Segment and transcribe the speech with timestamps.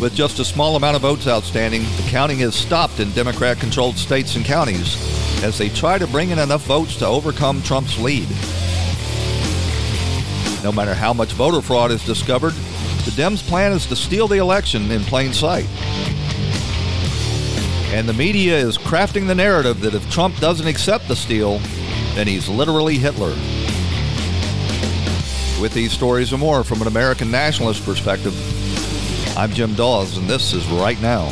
[0.00, 3.96] With just a small amount of votes outstanding, the counting is stopped in Democrat controlled
[3.96, 4.94] states and counties
[5.42, 8.28] as they try to bring in enough votes to overcome Trump's lead.
[10.62, 12.52] No matter how much voter fraud is discovered,
[13.06, 15.66] the Dems' plan is to steal the election in plain sight.
[17.94, 21.58] And the media is crafting the narrative that if Trump doesn't accept the steal,
[22.14, 23.34] then he's literally Hitler.
[25.58, 28.34] With these stories and more from an American nationalist perspective,
[29.36, 31.26] I'm Jim Daws, and this is Right Now.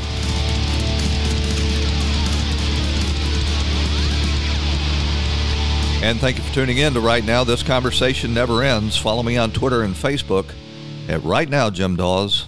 [6.03, 7.45] And thank you for tuning in to Right Now.
[7.45, 8.99] This conversation never ends.
[8.99, 10.53] Follow me on Twitter and Facebook
[11.09, 12.47] at Right Now Jim Daws.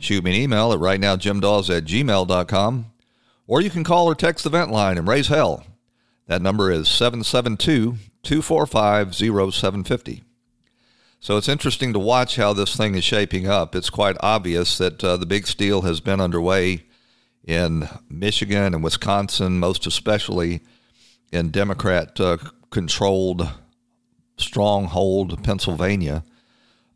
[0.00, 2.86] Shoot me an email at rightnowjimdaws at gmail.com.
[3.46, 5.64] Or you can call or text the vent line and raise hell.
[6.26, 10.24] That number is 772 245 0750.
[11.20, 13.74] So it's interesting to watch how this thing is shaping up.
[13.74, 16.84] It's quite obvious that uh, the big steal has been underway
[17.44, 20.60] in Michigan and Wisconsin, most especially
[21.32, 22.38] in Democrat uh,
[22.70, 23.50] controlled
[24.36, 26.22] stronghold Pennsylvania,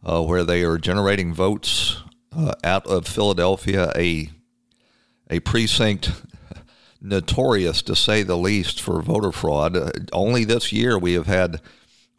[0.04, 2.00] uh, where they are generating votes
[2.36, 4.30] uh, out of Philadelphia, a
[5.30, 6.12] a precinct
[7.00, 9.76] notorious to say the least for voter fraud.
[9.76, 11.60] Uh, only this year we have had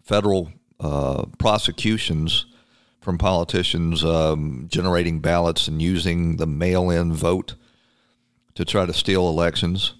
[0.01, 0.51] federal
[0.83, 2.45] uh, prosecutions
[2.99, 7.55] from politicians um, generating ballots and using the mail-in vote
[8.55, 9.93] to try to steal elections.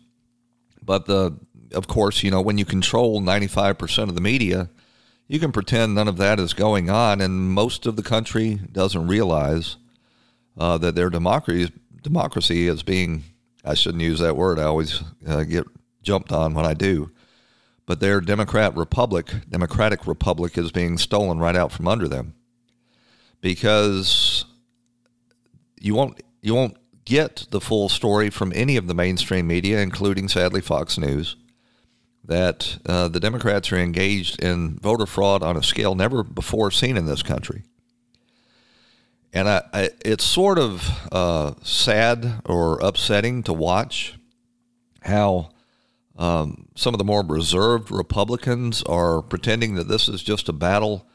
[0.82, 1.38] But the,
[1.74, 4.70] of course, you know, when you control 95% of the media,
[5.28, 9.08] you can pretend none of that is going on, and most of the country doesn't
[9.08, 9.78] realize
[10.58, 11.72] uh, that their democracy
[12.02, 13.24] democracy is being.
[13.64, 14.60] I shouldn't use that word.
[14.60, 15.66] I always uh, get
[16.02, 17.10] jumped on when I do
[17.86, 22.34] but their Democrat Republic, Democratic Republic, is being stolen right out from under them
[23.42, 24.46] because
[25.80, 30.30] you won't you won't get the full story from any of the mainstream media, including
[30.30, 31.36] sadly Fox News,
[32.24, 36.96] that uh, the Democrats are engaged in voter fraud on a scale never before seen
[36.96, 37.64] in this country.
[39.34, 44.16] And I, I, it's sort of uh, sad or upsetting to watch
[45.02, 45.50] how
[46.18, 51.08] um, some of the more reserved Republicans are pretending that this is just a battle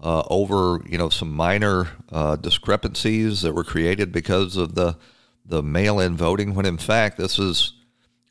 [0.00, 4.96] uh, over, you know, some minor uh, discrepancies that were created because of the
[5.44, 6.54] the mail-in voting.
[6.54, 7.72] When in fact, this is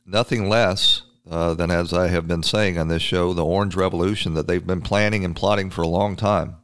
[0.05, 4.33] nothing less uh, than, as I have been saying on this show, the Orange Revolution
[4.35, 6.55] that they've been planning and plotting for a long time.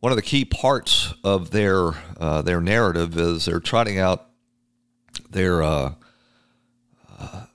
[0.00, 4.26] One of the key parts of their uh, their narrative is they're trotting out
[5.30, 5.94] their uh,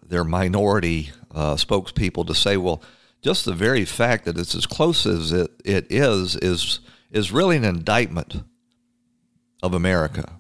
[0.08, 2.82] their minority uh, spokespeople to say, well,
[3.22, 6.80] just the very fact that it's as close as it, it is is
[7.12, 8.44] is really an indictment
[9.64, 10.40] of America.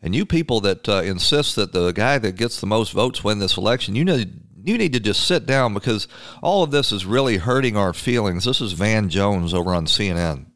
[0.00, 3.40] And you people that uh, insist that the guy that gets the most votes win
[3.40, 6.06] this election, you need you need to just sit down because
[6.42, 8.44] all of this is really hurting our feelings.
[8.44, 10.46] This is Van Jones over on CNN.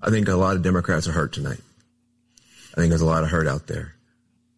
[0.00, 1.60] I think a lot of Democrats are hurt tonight.
[2.72, 3.94] I think there's a lot of hurt out there.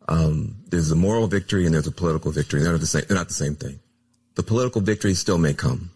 [0.09, 2.61] Um, there's a moral victory and there's a political victory.
[2.63, 3.05] They're not the same.
[3.07, 3.79] They're not the same thing.
[4.35, 5.91] The political victory still may come,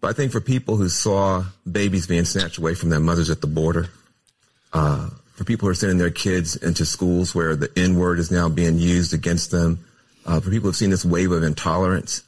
[0.00, 3.40] but I think for people who saw babies being snatched away from their mothers at
[3.40, 3.88] the border,
[4.72, 8.30] uh, for people who are sending their kids into schools where the N word is
[8.30, 9.84] now being used against them,
[10.26, 12.22] uh, for people who've seen this wave of intolerance,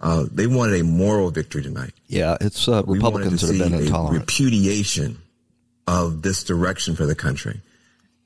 [0.00, 1.92] uh, they wanted a moral victory tonight.
[2.08, 4.20] Yeah, it's uh, Republicans that have been intolerant.
[4.20, 5.18] repudiation
[5.86, 7.60] of this direction for the country,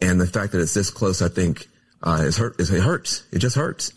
[0.01, 1.69] and the fact that it's this close, I think,
[2.03, 2.59] uh, it's hurt.
[2.59, 3.25] It hurts.
[3.33, 3.93] It just hurts.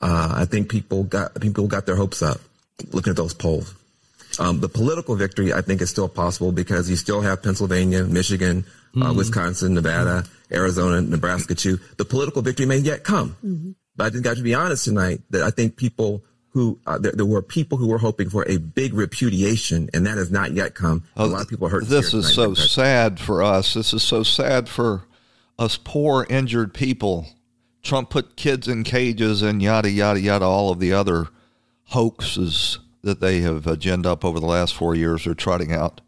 [0.00, 2.40] Uh, I think people got people got their hopes up
[2.92, 3.74] looking at those polls.
[4.38, 8.64] Um, the political victory, I think, is still possible because you still have Pennsylvania, Michigan,
[8.96, 9.16] uh, mm-hmm.
[9.16, 10.24] Wisconsin, Nevada.
[10.52, 11.78] Arizona, Nebraska too.
[11.96, 13.36] The political victory may yet come.
[13.44, 13.72] Mm-hmm.
[13.96, 17.12] But I just got to be honest tonight that I think people who uh, there,
[17.12, 20.74] there, were people who were hoping for a big repudiation, and that has not yet
[20.74, 21.02] come.
[21.16, 21.86] Oh, a lot of people hurt.
[21.86, 23.74] This is so sad for us.
[23.74, 25.02] This is so sad for
[25.58, 27.26] us poor injured people
[27.84, 31.28] Trump put kids in cages and yada, yada, yada, all of the other
[31.88, 36.00] hoaxes that they have agendaed up over the last four years are trotting out.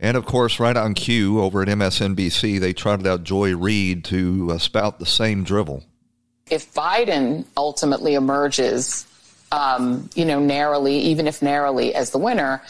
[0.00, 4.50] And of course, right on cue over at MSNBC, they trotted out Joy Reid to
[4.52, 5.84] uh, spout the same drivel.
[6.50, 9.06] If Biden ultimately emerges,
[9.52, 12.62] um, you know, narrowly, even if narrowly, as the winner,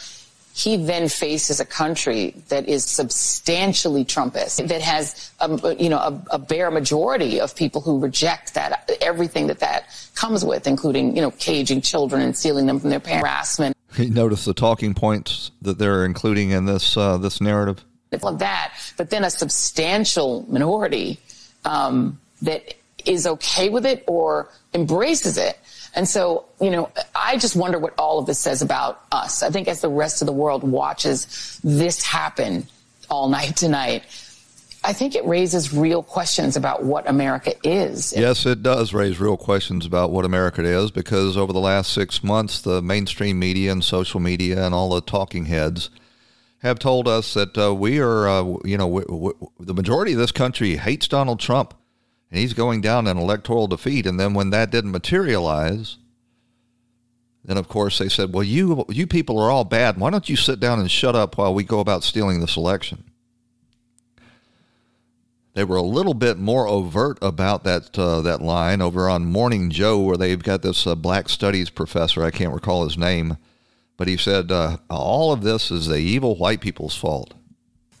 [0.53, 6.23] he then faces a country that is substantially Trumpist, that has, a, you know, a,
[6.31, 11.21] a, bare majority of people who reject that, everything that that comes with, including, you
[11.21, 13.77] know, caging children and stealing them from their parents, harassment.
[13.97, 17.83] You notice the talking points that they're including in this uh, this narrative.
[18.11, 21.17] Of that, but then a substantial minority
[21.63, 22.73] um, that
[23.05, 25.57] is okay with it or embraces it
[25.93, 29.43] and so, you know, I just wonder what all of this says about us.
[29.43, 32.67] I think as the rest of the world watches this happen
[33.09, 34.03] all night tonight,
[34.83, 38.13] I think it raises real questions about what America is.
[38.15, 42.23] Yes, it does raise real questions about what America is because over the last six
[42.23, 45.91] months, the mainstream media and social media and all the talking heads
[46.59, 50.19] have told us that uh, we are, uh, you know, we, we, the majority of
[50.19, 51.73] this country hates Donald Trump
[52.31, 54.07] and he's going down in electoral defeat.
[54.07, 55.97] And then when that didn't materialize,
[57.43, 59.97] then of course they said, "Well, you you people are all bad.
[59.97, 63.03] Why don't you sit down and shut up while we go about stealing this election?"
[65.53, 69.69] They were a little bit more overt about that uh, that line over on Morning
[69.69, 72.23] Joe, where they've got this uh, Black Studies professor.
[72.23, 73.37] I can't recall his name,
[73.97, 77.33] but he said uh, all of this is the evil white people's fault.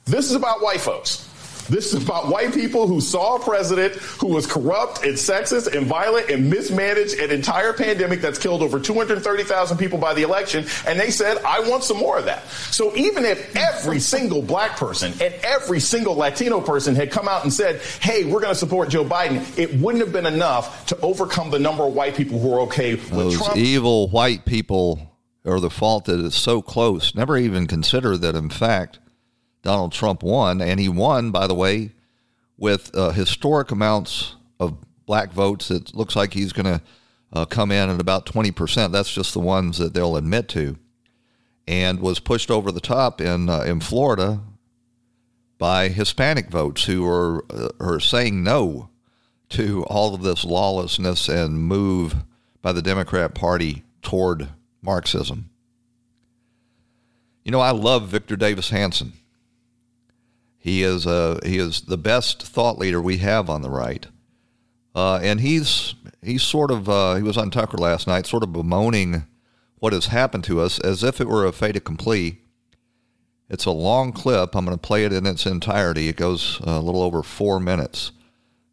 [0.05, 1.27] This is about white folks.
[1.69, 5.85] This is about white people who saw a president who was corrupt and sexist and
[5.85, 10.65] violent and mismanaged an entire pandemic that's killed over 230,000 people by the election.
[10.85, 12.47] And they said, I want some more of that.
[12.49, 17.43] So even if every single black person and every single Latino person had come out
[17.43, 20.99] and said, hey, we're going to support Joe Biden, it wouldn't have been enough to
[21.01, 23.23] overcome the number of white people who are okay with Trump.
[23.23, 23.57] Those Trump.
[23.57, 24.99] evil white people
[25.45, 27.15] are the fault that it's so close.
[27.15, 28.99] Never even consider that, in fact,
[29.63, 31.91] Donald Trump won, and he won, by the way,
[32.57, 35.69] with uh, historic amounts of black votes.
[35.71, 36.81] It looks like he's going to
[37.33, 38.91] uh, come in at about 20%.
[38.91, 40.77] That's just the ones that they'll admit to.
[41.67, 44.41] And was pushed over the top in, uh, in Florida
[45.57, 48.89] by Hispanic votes who are, uh, are saying no
[49.49, 52.15] to all of this lawlessness and move
[52.61, 54.49] by the Democrat Party toward
[54.81, 55.49] Marxism.
[57.43, 59.13] You know, I love Victor Davis Hanson.
[60.61, 64.05] He is uh, he is the best thought leader we have on the right,
[64.93, 68.53] uh, and he's he's sort of uh, he was on Tucker last night, sort of
[68.53, 69.25] bemoaning
[69.79, 72.41] what has happened to us as if it were a fait accompli.
[73.49, 74.55] It's a long clip.
[74.55, 76.07] I'm going to play it in its entirety.
[76.07, 78.11] It goes a little over four minutes,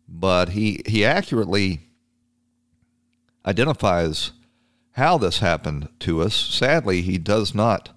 [0.06, 1.80] but he he accurately
[3.46, 4.32] identifies
[4.90, 6.34] how this happened to us.
[6.34, 7.88] Sadly, he does not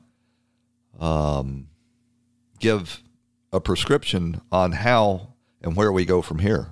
[0.98, 1.68] um,
[2.60, 3.02] give
[3.52, 6.70] a prescription on how and where we go from here?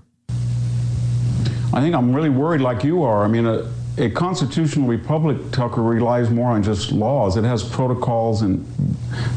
[1.72, 3.24] I think I'm really worried like you are.
[3.24, 7.36] I mean, uh, a constitutional republic, Tucker, relies more on just laws.
[7.36, 8.66] It has protocols and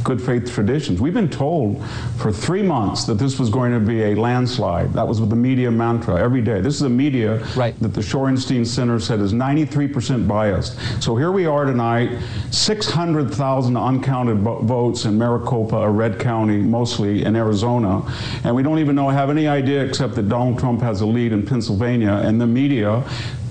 [0.04, 1.00] good faith traditions.
[1.00, 1.84] We've been told
[2.18, 4.92] for three months that this was going to be a landslide.
[4.92, 6.60] That was the media mantra every day.
[6.60, 7.78] This is a media right.
[7.80, 10.78] that the Shorenstein Center said is 93% biased.
[11.02, 12.18] So here we are tonight,
[12.52, 18.02] 600,000 uncounted votes in Maricopa, a red county, mostly in Arizona,
[18.44, 21.32] and we don't even know have any idea except that Donald Trump has a lead
[21.32, 23.02] in Pennsylvania, and the media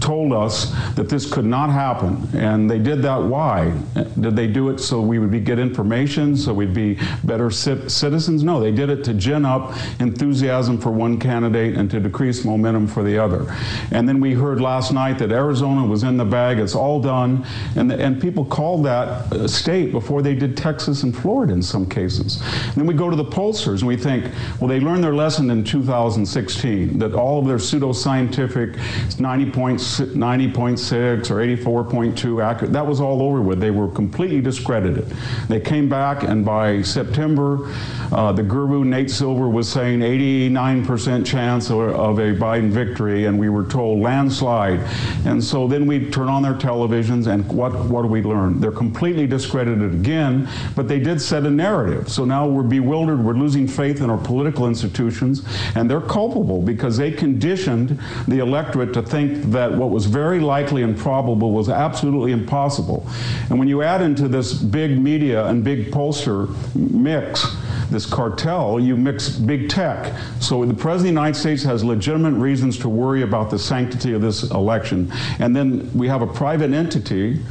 [0.02, 2.28] told us that this could not happen.
[2.34, 3.72] And they did that why?
[4.20, 8.44] Did they do it so we would be, get information, so we'd be better citizens?
[8.44, 12.88] No, they did it to gin up enthusiasm for one candidate and to decrease momentum
[12.88, 13.56] for the other.
[13.92, 17.46] And then we heard last night that Arizona was in the bag, it's all done.
[17.76, 21.62] And, the, and people called that a state before they did Texas and Florida in
[21.62, 22.42] some cases.
[22.42, 25.50] And then we go to the pollsters and we think, well, they learned their lesson
[25.50, 32.74] in 2016 that all of their pseudoscientific 90 points 90.6 or 84.2 accurate.
[32.74, 33.60] That was all over with.
[33.60, 35.06] They were completely discredited.
[35.48, 37.72] They came back, and by September,
[38.12, 43.50] uh, the guru Nate Silver was saying 89% chance of, a Biden victory, and we
[43.50, 44.80] were told landslide.
[45.26, 48.60] And so then we turn on their televisions, and what, what do we learn?
[48.60, 52.10] They're completely discredited again, but they did set a narrative.
[52.10, 56.98] So now we're bewildered, we're losing faith in our political institutions, and they're culpable because
[56.98, 62.32] they conditioned the electorate to think that what was very likely and probable was absolutely
[62.32, 63.08] impossible.
[63.50, 67.46] And when you add into this big media and big pollster mix,
[67.90, 70.18] this cartel, you mix big tech.
[70.40, 74.14] So the President of the United States has legitimate reasons to worry about the sanctity
[74.14, 75.12] of this election.
[75.40, 77.42] And then we have a private entity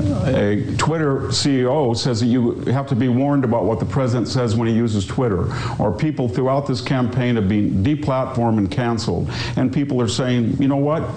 [0.00, 4.56] a Twitter CEO says that you have to be warned about what the president says
[4.56, 5.52] when he uses Twitter.
[5.78, 9.30] Or people throughout this campaign have been deplatformed and canceled.
[9.56, 11.08] And people are saying, you know what?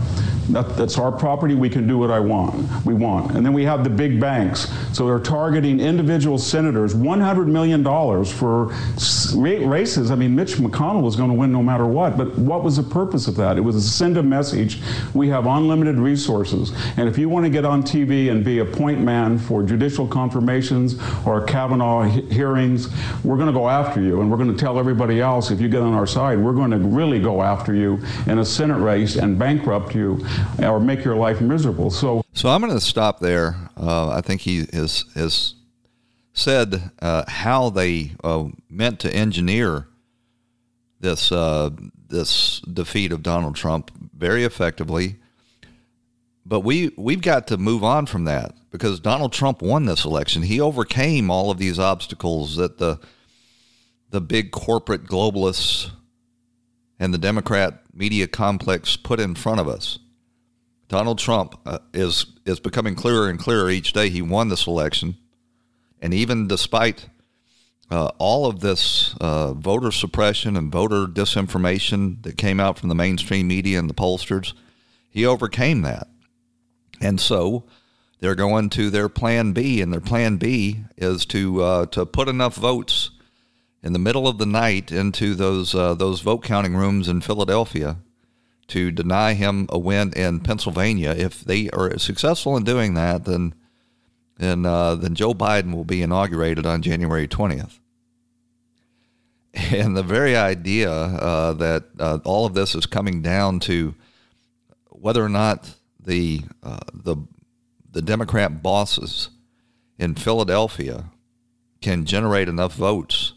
[0.50, 1.56] That, that's our property.
[1.56, 2.86] We can do what I want.
[2.86, 3.36] We want.
[3.36, 4.72] And then we have the big banks.
[4.92, 6.94] So they're targeting individual senators.
[6.94, 7.84] $100 million
[8.26, 8.74] for
[9.66, 10.12] races.
[10.12, 12.18] I mean, Mitch McConnell was going to win no matter what.
[12.18, 13.58] But what was the purpose of that?
[13.58, 14.82] It was to send a message.
[15.14, 16.74] We have unlimited resources.
[16.98, 20.08] And if you want to get on TV and be a point man for judicial
[20.08, 22.90] confirmations or Kavanaugh hearings,
[23.24, 24.22] we're going to go after you.
[24.22, 26.72] And we're going to tell everybody else if you get on our side, we're going
[26.72, 30.26] to really go after you in a Senate race and bankrupt you
[30.60, 31.90] or make your life miserable.
[31.90, 33.56] So, so I'm going to stop there.
[33.78, 35.56] Uh, I think he has has
[36.34, 39.88] said uh, how they uh, meant to engineer
[41.00, 41.70] this uh,
[42.08, 45.18] this defeat of Donald Trump very effectively.
[46.46, 50.44] But we we've got to move on from that because Donald Trump won this election.
[50.44, 53.00] He overcame all of these obstacles that the
[54.10, 55.92] the big corporate globalists
[57.00, 60.00] and the Democrat media complex put in front of us.
[60.90, 64.10] Donald Trump uh, is is becoming clearer and clearer each day.
[64.10, 65.16] He won this election,
[66.02, 67.08] and even despite
[67.90, 72.96] uh, all of this uh, voter suppression and voter disinformation that came out from the
[72.96, 74.54] mainstream media and the pollsters,
[75.10, 76.08] he overcame that.
[77.02, 77.64] And so
[78.20, 82.30] they're going to their plan B, and their plan B is to uh, to put
[82.30, 83.10] enough votes
[83.82, 87.98] in the middle of the night into those uh, those vote counting rooms in Philadelphia
[88.68, 91.12] to deny him a win in Pennsylvania.
[91.12, 93.54] If they are successful in doing that, then
[94.38, 97.82] then uh, then Joe Biden will be inaugurated on January twentieth.
[99.54, 103.94] And the very idea uh, that uh, all of this is coming down to
[104.90, 107.18] whether or not the uh, the
[107.92, 109.30] the Democrat bosses
[109.98, 111.12] in Philadelphia
[111.82, 113.34] can generate enough votes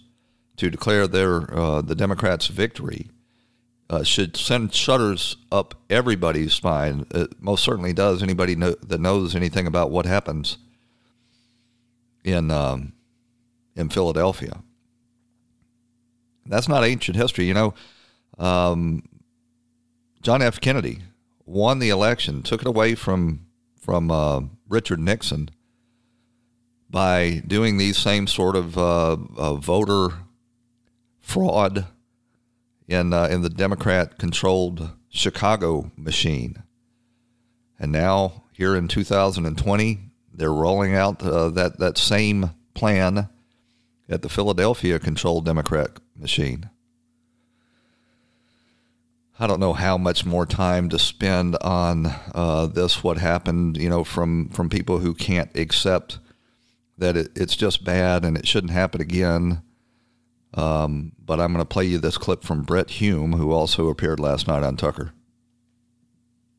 [0.57, 3.09] to declare their uh, the Democrats' victory
[3.89, 7.07] uh, should send shudders up everybody's spine.
[7.11, 8.23] It most certainly does.
[8.23, 10.59] Anybody know, that knows anything about what happens
[12.25, 12.93] in um,
[13.77, 14.63] in Philadelphia.
[16.47, 17.75] That's not ancient history, you know.
[18.39, 19.03] Um,
[20.23, 20.61] John F.
[20.61, 21.01] Kennedy
[21.47, 23.47] won the election, took it away from
[23.81, 25.49] from uh, Richard Nixon
[26.91, 29.15] by doing these same sort of uh,
[29.55, 30.09] voter
[31.21, 31.87] fraud
[32.89, 36.63] in uh, in the Democrat controlled Chicago machine.
[37.79, 39.99] And now here in 2020,
[40.33, 43.29] they're rolling out uh, that that same plan
[44.09, 46.71] at the Philadelphia controlled Democrat machine.
[49.39, 53.05] I don't know how much more time to spend on uh, this.
[53.05, 56.19] What happened, you know, from from people who can't accept
[56.99, 59.63] that it, it's just bad and it shouldn't happen again.
[60.55, 64.19] Um, but I'm going to play you this clip from Brit Hume, who also appeared
[64.19, 65.13] last night on Tucker.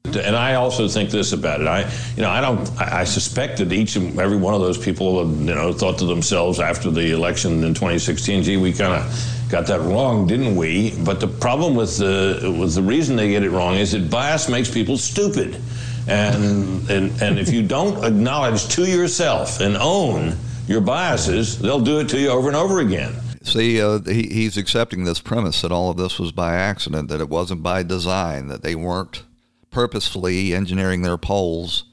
[0.05, 1.67] And I also think this about it.
[1.67, 1.81] I,
[2.15, 2.69] you know, I don't.
[2.79, 6.59] I suspect that each and every one of those people, you know, thought to themselves
[6.59, 11.19] after the election in 2016, "Gee, we kind of got that wrong, didn't we?" But
[11.19, 14.69] the problem with the with the reason they get it wrong is that bias makes
[14.69, 15.59] people stupid,
[16.07, 20.37] and and and if you don't acknowledge to yourself and own
[20.67, 23.13] your biases, they'll do it to you over and over again.
[23.41, 27.21] See, uh, he, he's accepting this premise that all of this was by accident, that
[27.21, 29.23] it wasn't by design, that they weren't
[29.71, 31.85] purposefully engineering their polls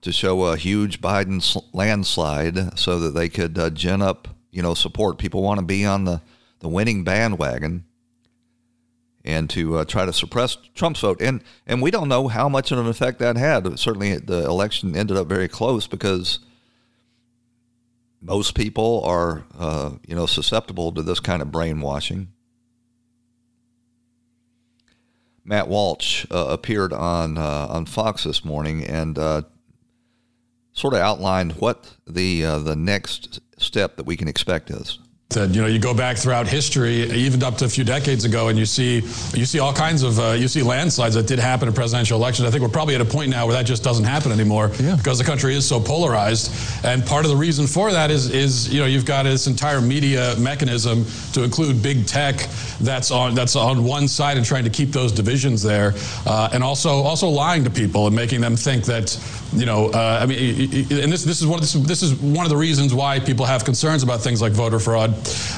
[0.00, 4.74] to show a huge Biden landslide so that they could uh, gin up, you know,
[4.74, 5.18] support.
[5.18, 6.22] People want to be on the,
[6.60, 7.84] the winning bandwagon
[9.24, 11.20] and to uh, try to suppress Trump's vote.
[11.20, 13.78] And and we don't know how much of an effect that had.
[13.78, 16.38] Certainly, the election ended up very close because–
[18.24, 22.28] most people are, uh, you know, susceptible to this kind of brainwashing.
[25.44, 29.42] Matt Walsh uh, appeared on uh, on Fox this morning and uh,
[30.72, 34.98] sort of outlined what the uh, the next step that we can expect is.
[35.30, 38.48] That you know, you go back throughout history, even up to a few decades ago,
[38.48, 38.96] and you see
[39.34, 42.46] you see all kinds of uh, you see landslides that did happen in presidential elections.
[42.46, 44.94] I think we're probably at a point now where that just doesn't happen anymore yeah.
[44.94, 46.52] because the country is so polarized.
[46.84, 49.80] And part of the reason for that is is you know you've got this entire
[49.80, 52.36] media mechanism to include big tech
[52.80, 55.94] that's on that's on one side and trying to keep those divisions there,
[56.26, 59.18] uh, and also also lying to people and making them think that
[59.54, 62.50] you know, uh, I mean, and this this is one this, this is one of
[62.50, 65.10] the reasons why people have concerns about things like voter fraud.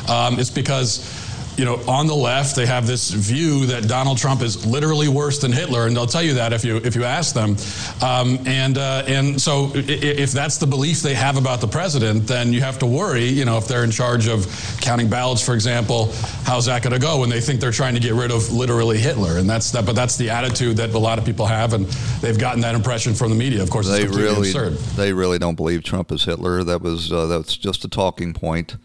[0.08, 1.25] Um, it's because
[1.56, 5.38] you know, on the left, they have this view that Donald Trump is literally worse
[5.38, 7.56] than Hitler, and they'll tell you that if you if you ask them.
[8.02, 12.52] Um, and uh, and so, if that's the belief they have about the president, then
[12.52, 13.25] you have to worry.
[13.25, 14.46] You know, if they're in charge of
[14.80, 16.12] counting ballots, for example,
[16.44, 18.98] how's that going to go when they think they're trying to get rid of literally
[18.98, 19.38] Hitler?
[19.38, 19.86] And that's that.
[19.86, 21.86] But that's the attitude that a lot of people have, and
[22.20, 23.62] they've gotten that impression from the media.
[23.62, 24.75] Of course, they really absurd.
[24.96, 26.64] they really don't believe Trump is Hitler.
[26.64, 28.76] That was uh, that's just a talking point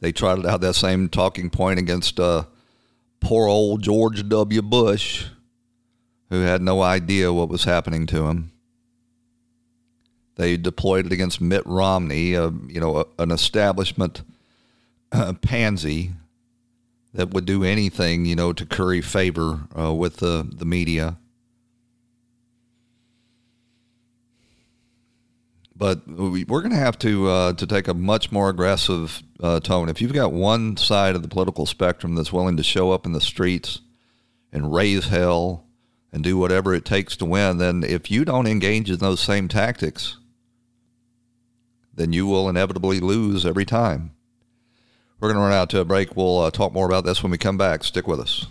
[0.00, 2.44] they tried out that same talking point against uh,
[3.20, 4.62] poor old George W.
[4.62, 5.26] Bush,
[6.30, 8.52] who had no idea what was happening to him.
[10.36, 14.22] They deployed it against Mitt Romney, uh, you know, a, an establishment
[15.12, 16.12] uh, pansy
[17.14, 21.16] that would do anything, you know, to curry favor uh, with the, the media.
[25.78, 29.88] But we're going to have to uh, to take a much more aggressive uh, tone.
[29.88, 33.12] If you've got one side of the political spectrum that's willing to show up in
[33.12, 33.80] the streets
[34.52, 35.66] and raise hell
[36.12, 39.48] and do whatever it takes to win, then if you don't engage in those same
[39.48, 40.16] tactics,
[41.94, 44.12] then you will inevitably lose every time.
[45.20, 46.16] We're going to run out to a break.
[46.16, 47.84] We'll uh, talk more about this when we come back.
[47.84, 48.46] Stick with us.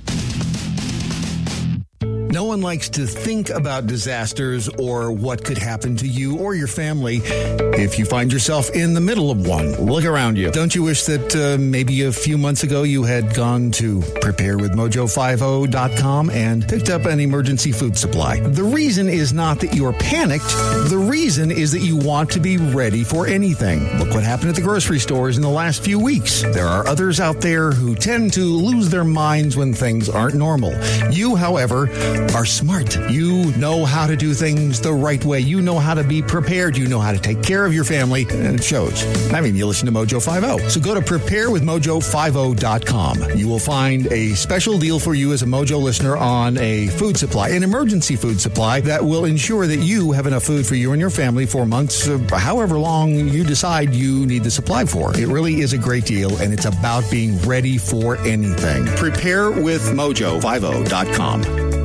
[2.36, 6.68] No one likes to think about disasters or what could happen to you or your
[6.68, 9.72] family if you find yourself in the middle of one.
[9.76, 10.52] Look around you.
[10.52, 16.30] Don't you wish that uh, maybe a few months ago you had gone to preparewithmojo50.com
[16.30, 18.42] and picked up an emergency food supply?
[18.42, 20.50] The reason is not that you're panicked.
[20.90, 23.98] The reason is that you want to be ready for anything.
[23.98, 26.42] Look what happened at the grocery stores in the last few weeks.
[26.42, 30.74] There are others out there who tend to lose their minds when things aren't normal.
[31.14, 31.88] You, however,
[32.34, 32.96] are smart.
[33.10, 35.40] You know how to do things the right way.
[35.40, 36.78] You know how to be prepared.
[36.78, 39.04] You know how to take care of your family, and it shows.
[39.34, 40.70] I mean, you listen to Mojo 50.
[40.70, 43.38] So go to preparewithmojo50.com.
[43.38, 47.18] You will find a special deal for you as a Mojo listener on a food
[47.18, 50.92] supply, an emergency food supply that will ensure that you have enough food for you
[50.92, 55.16] and your family for months, uh, however long you decide you need the supply for.
[55.18, 58.86] It really is a great deal, and it's about being ready for anything.
[58.86, 61.85] Preparewithmojo50.com.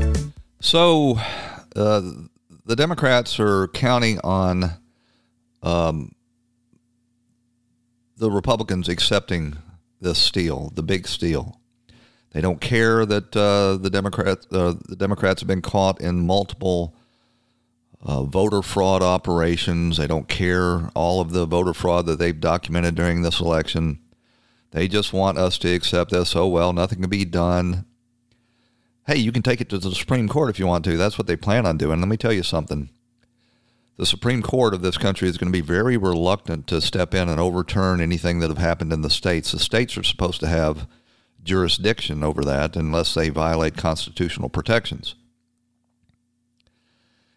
[0.60, 1.18] So,
[1.74, 2.02] uh,
[2.66, 4.72] the Democrats are counting on
[5.62, 6.14] um,
[8.18, 9.56] the Republicans accepting
[10.02, 11.58] this steal, the big steal.
[12.32, 16.94] They don't care that uh, the Democrats uh, the Democrats have been caught in multiple
[18.02, 19.96] uh, voter fraud operations.
[19.96, 23.98] They don't care all of the voter fraud that they've documented during this election.
[24.70, 26.36] They just want us to accept this.
[26.36, 27.86] Oh well, nothing can be done
[29.06, 30.96] hey, you can take it to the Supreme Court if you want to.
[30.96, 32.00] That's what they plan on doing.
[32.00, 32.90] Let me tell you something.
[33.96, 37.28] The Supreme Court of this country is going to be very reluctant to step in
[37.28, 39.52] and overturn anything that have happened in the states.
[39.52, 40.88] The states are supposed to have
[41.42, 45.16] jurisdiction over that unless they violate constitutional protections.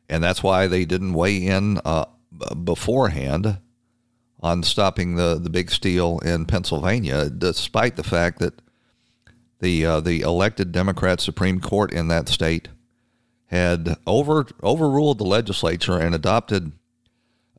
[0.07, 2.05] And that's why they didn't weigh in uh,
[2.63, 3.59] beforehand
[4.41, 8.61] on stopping the, the big steal in Pennsylvania, despite the fact that
[9.63, 12.67] the uh, the elected Democrat Supreme Court in that state
[13.47, 16.73] had over overruled the legislature and adopted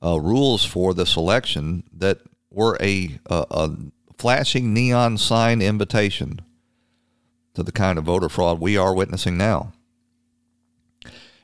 [0.05, 2.19] uh, rules for this election that
[2.51, 3.77] were a, a, a
[4.19, 6.41] flashing neon sign invitation
[7.55, 9.73] to the kind of voter fraud we are witnessing now.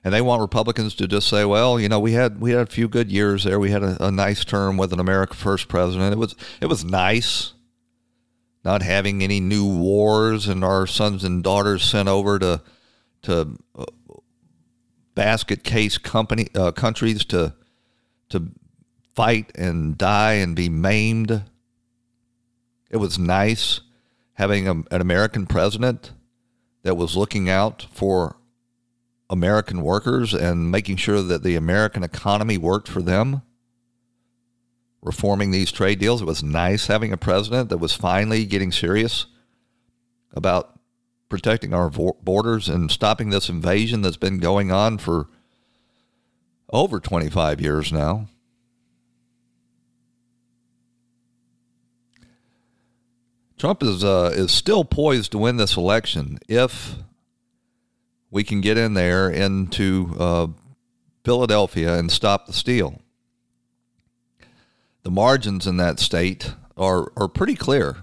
[0.04, 2.70] And they want Republicans to just say, well, you know, we had we had a
[2.70, 3.58] few good years there.
[3.58, 6.12] We had a, a nice term with an America First president.
[6.12, 7.54] It was it was nice
[8.64, 12.62] not having any new wars and our sons and daughters sent over to
[13.22, 13.84] to uh,
[15.14, 17.54] basket case company uh, countries to
[18.28, 18.50] to
[19.14, 21.44] fight and die and be maimed.
[22.90, 23.80] It was nice
[24.34, 26.12] having a, an American president
[26.82, 28.36] that was looking out for
[29.28, 33.42] American workers and making sure that the American economy worked for them
[35.02, 36.22] reforming these trade deals.
[36.22, 39.26] It was nice having a president that was finally getting serious
[40.32, 40.78] about
[41.28, 45.28] protecting our borders and stopping this invasion that's been going on for
[46.70, 48.28] over 25 years now.
[53.56, 56.96] Trump is uh, is still poised to win this election if
[58.30, 60.46] we can get in there into uh,
[61.24, 63.02] Philadelphia and stop the steal
[65.02, 67.96] the margins in that state are are pretty clear.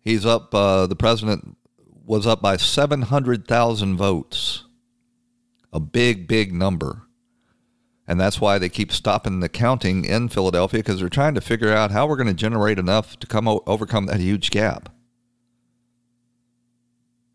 [0.00, 0.54] He's up.
[0.54, 1.56] Uh, the president
[2.04, 4.64] was up by seven hundred thousand votes,
[5.72, 7.02] a big, big number.
[8.08, 11.72] And that's why they keep stopping the counting in Philadelphia because they're trying to figure
[11.72, 14.88] out how we're going to generate enough to come o- overcome that huge gap.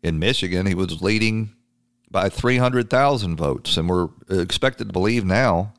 [0.02, 1.54] In Michigan, he was leading
[2.10, 5.72] by 300,000 votes, and we're expected to believe now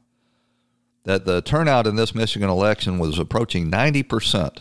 [1.08, 4.58] that the turnout in this Michigan election was approaching 90%.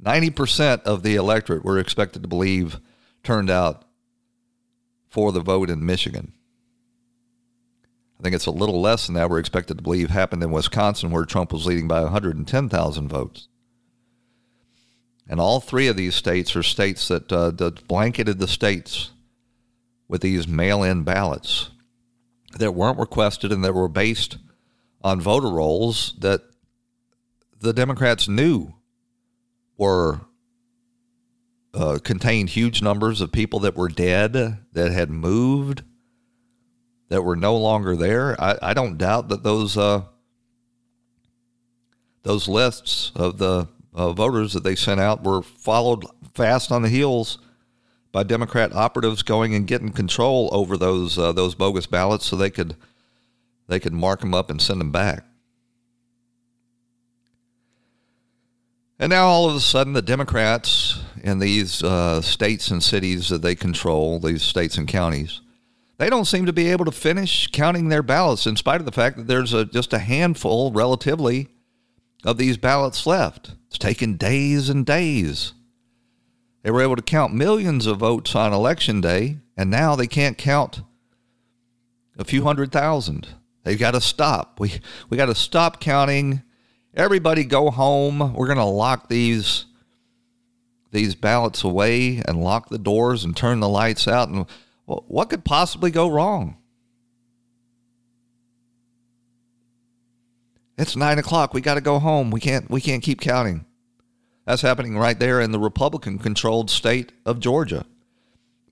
[0.00, 2.78] 90% of the electorate were expected to believe
[3.24, 3.84] turned out
[5.08, 6.32] for the vote in Michigan.
[8.16, 11.10] I think it's a little less than that we're expected to believe happened in Wisconsin,
[11.10, 13.48] where Trump was leading by 110,000 votes.
[15.28, 19.10] And all three of these states are states that, uh, that blanketed the states
[20.06, 21.70] with these mail in ballots
[22.58, 24.38] that weren't requested and that were based
[25.02, 26.42] on voter rolls that
[27.60, 28.74] the Democrats knew
[29.76, 30.20] were
[31.72, 35.82] uh, contained huge numbers of people that were dead, that had moved,
[37.08, 38.40] that were no longer there.
[38.40, 40.02] I, I don't doubt that those uh,
[42.22, 46.88] those lists of the uh, voters that they sent out were followed fast on the
[46.88, 47.38] heels
[48.14, 52.48] by Democrat operatives going and getting control over those uh, those bogus ballots so they
[52.48, 52.76] could
[53.66, 55.24] they could mark them up and send them back.
[59.00, 63.42] And now all of a sudden, the Democrats in these uh, states and cities that
[63.42, 65.40] they control, these states and counties,
[65.98, 68.92] they don't seem to be able to finish counting their ballots in spite of the
[68.92, 71.48] fact that there's a, just a handful, relatively,
[72.24, 73.56] of these ballots left.
[73.66, 75.54] It's taken days and days.
[76.64, 80.38] They were able to count millions of votes on election day, and now they can't
[80.38, 80.80] count
[82.18, 83.28] a few hundred thousand.
[83.64, 84.58] They've got to stop.
[84.58, 86.42] We we got to stop counting.
[86.94, 88.32] Everybody go home.
[88.32, 89.66] We're going to lock these
[90.90, 94.30] these ballots away and lock the doors and turn the lights out.
[94.30, 94.46] And
[94.86, 96.56] what could possibly go wrong?
[100.78, 101.52] It's nine o'clock.
[101.52, 102.30] We got to go home.
[102.30, 102.70] We can't.
[102.70, 103.66] We can't keep counting.
[104.46, 107.86] That's happening right there in the Republican controlled state of Georgia.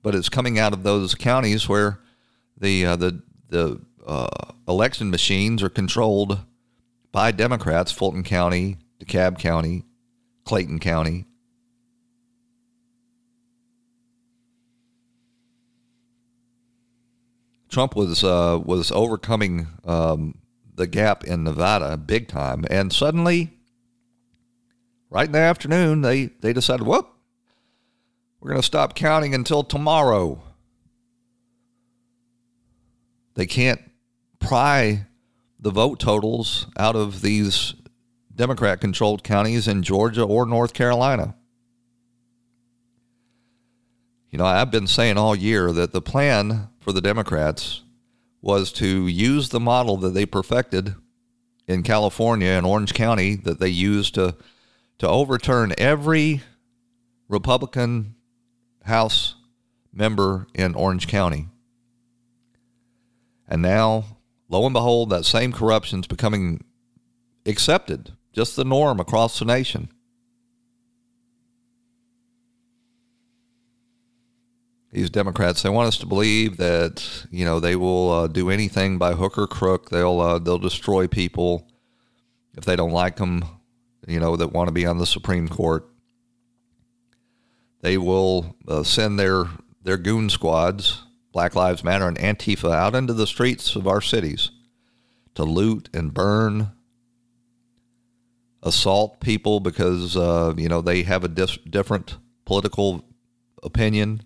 [0.03, 2.01] But it's coming out of those counties where
[2.59, 6.41] the uh, the the uh, election machines are controlled
[7.13, 9.85] by Democrats, Fulton County, DeKalb County,
[10.45, 11.27] Clayton County.
[17.69, 20.35] Trump was uh, was overcoming um,
[20.75, 23.53] the gap in Nevada big time, and suddenly
[25.13, 27.07] right in the afternoon, they, they decided, whoop,
[28.41, 30.43] we're going to stop counting until tomorrow.
[33.35, 33.81] They can't
[34.41, 35.07] pry
[35.61, 37.75] the vote totals out of these
[38.35, 41.35] Democrat controlled counties in Georgia or North Carolina.
[44.31, 47.83] You know, I've been saying all year that the plan for the Democrats
[48.41, 50.95] was to use the model that they perfected
[51.69, 54.35] in California and Orange County that they used to
[55.03, 56.43] to overturn every
[57.29, 58.15] Republican
[58.85, 59.35] House
[59.93, 61.49] member in Orange County.
[63.49, 64.05] And now,
[64.49, 66.63] lo and behold, that same corruption is becoming
[67.45, 69.89] accepted, just the norm across the nation.
[74.93, 78.99] These Democrats, they want us to believe that you know they will uh, do anything
[78.99, 79.91] by hook or crook.
[79.91, 81.67] They'll uh, they'll destroy people
[82.57, 83.45] if they don't like them
[84.07, 85.89] you know, that want to be on the Supreme Court.
[87.81, 89.45] They will uh, send their
[89.83, 94.51] their goon squads, Black Lives Matter and Antifa, out into the streets of our cities
[95.35, 96.71] to loot and burn,
[98.63, 103.05] assault people because uh, you know they have a different political
[103.63, 104.23] opinion.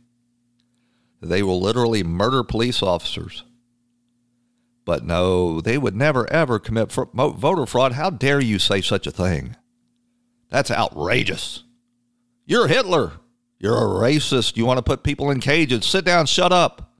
[1.23, 3.45] They will literally murder police officers.
[4.85, 7.93] But no, they would never ever commit voter fraud.
[7.93, 9.57] How dare you say such a thing?
[10.51, 11.65] That's outrageous.
[12.45, 13.13] You're Hitler.
[13.59, 14.57] You're a racist.
[14.57, 15.87] You want to put people in cages.
[15.87, 16.93] Sit down, shut up.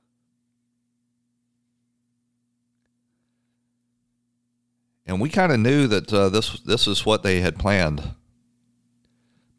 [5.07, 8.15] And we kind of knew that uh, this this is what they had planned.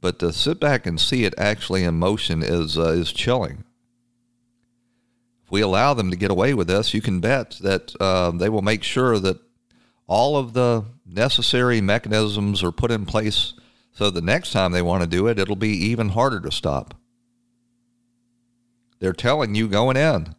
[0.01, 3.63] But to sit back and see it actually in motion is uh, is chilling.
[5.45, 8.49] If we allow them to get away with this, you can bet that uh, they
[8.49, 9.39] will make sure that
[10.05, 13.53] all of the necessary mechanisms are put in place
[13.97, 16.93] so the next time they want to do it, it'll be even harder to stop.
[18.99, 20.35] They're telling you going in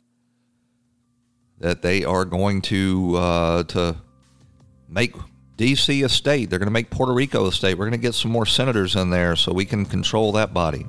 [1.59, 3.97] that they are going to uh, to
[4.88, 5.16] make
[5.57, 6.05] D.C.
[6.05, 6.51] a state.
[6.51, 7.75] They're going to make Puerto Rico a state.
[7.75, 10.87] We're going to get some more senators in there so we can control that body.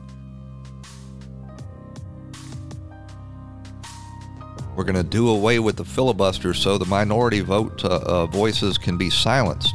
[4.75, 8.77] We're going to do away with the filibuster so the minority vote uh, uh, voices
[8.77, 9.73] can be silenced.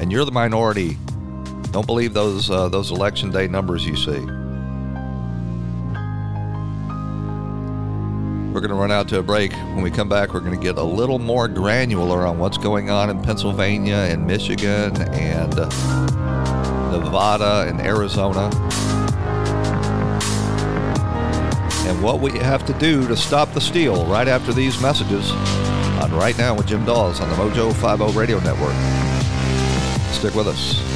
[0.00, 0.96] And you're the minority.
[1.70, 4.20] Don't believe those uh, those election day numbers you see.
[8.56, 9.52] We're going to run out to a break.
[9.52, 12.88] When we come back, we're going to get a little more granular on what's going
[12.88, 15.68] on in Pennsylvania and Michigan and uh,
[16.90, 18.46] Nevada and Arizona.
[21.86, 25.30] And what we have to do to stop the steal right after these messages
[26.00, 28.74] on Right Now with Jim Daws on the Mojo 50 Radio Network.
[30.14, 30.95] Stick with us.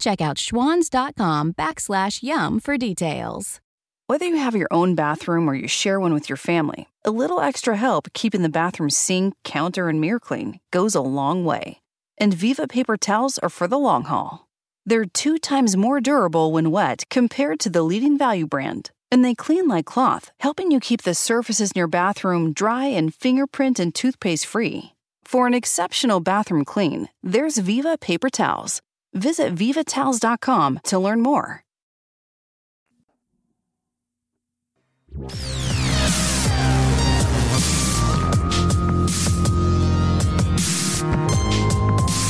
[0.00, 3.60] Check out schwans.com backslash yum for details.
[4.06, 7.40] Whether you have your own bathroom or you share one with your family, a little
[7.40, 11.80] extra help keeping the bathroom sink, counter, and mirror clean goes a long way.
[12.18, 14.48] And Viva paper towels are for the long haul.
[14.84, 18.90] They're two times more durable when wet compared to the leading value brand.
[19.12, 23.14] And they clean like cloth, helping you keep the surfaces in your bathroom dry and
[23.14, 24.94] fingerprint and toothpaste free.
[25.24, 28.80] For an exceptional bathroom clean, there's Viva paper towels.
[29.12, 31.64] Visit vivatowels.com to learn more.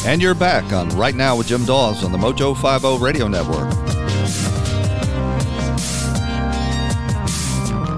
[0.07, 3.71] And you're back on Right Now with Jim Daws on the Mojo 50 Radio Network.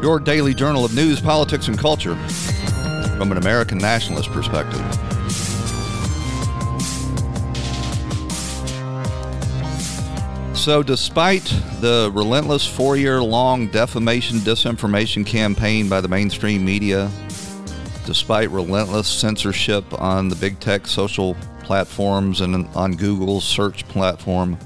[0.03, 2.17] Your daily journal of news, politics, and culture
[3.17, 4.81] from an American nationalist perspective.
[10.63, 11.43] So, despite
[11.81, 17.11] the relentless four year long defamation disinformation campaign by the mainstream media,
[18.07, 24.57] despite relentless censorship on the big tech social platforms and on Google's search platform,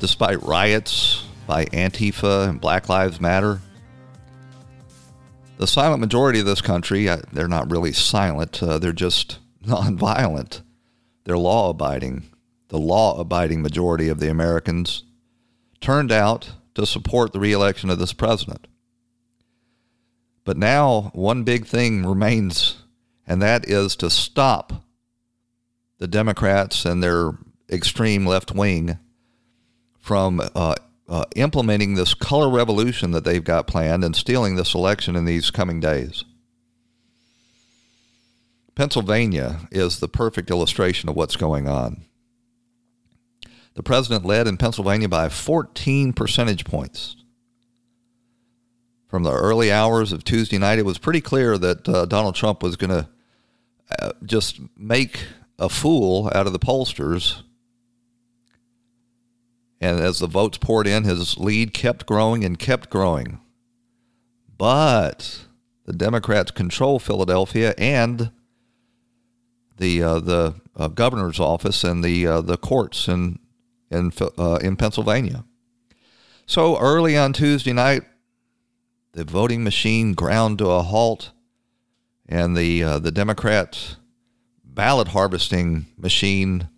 [0.00, 3.60] despite riots by Antifa and Black Lives Matter,
[5.58, 10.62] the silent majority of this country, they're not really silent, uh, they're just nonviolent.
[11.24, 12.31] They're law abiding.
[12.72, 15.02] The law abiding majority of the Americans
[15.82, 18.66] turned out to support the reelection of this president.
[20.44, 22.82] But now, one big thing remains,
[23.26, 24.86] and that is to stop
[25.98, 27.32] the Democrats and their
[27.70, 28.98] extreme left wing
[30.00, 35.14] from uh, uh, implementing this color revolution that they've got planned and stealing this election
[35.14, 36.24] in these coming days.
[38.74, 42.06] Pennsylvania is the perfect illustration of what's going on.
[43.74, 47.16] The president led in Pennsylvania by 14 percentage points.
[49.08, 52.62] From the early hours of Tuesday night, it was pretty clear that uh, Donald Trump
[52.62, 53.08] was going to
[54.00, 55.24] uh, just make
[55.58, 57.42] a fool out of the pollsters.
[59.80, 63.40] And as the votes poured in, his lead kept growing and kept growing.
[64.56, 65.40] But
[65.84, 68.30] the Democrats control Philadelphia and
[69.76, 73.38] the uh, the uh, governor's office and the uh, the courts in
[73.92, 75.44] in uh, in Pennsylvania.
[76.46, 78.02] So early on Tuesday night,
[79.12, 81.30] the voting machine ground to a halt,
[82.26, 83.96] and the uh, the Democrat
[84.64, 86.68] ballot harvesting machine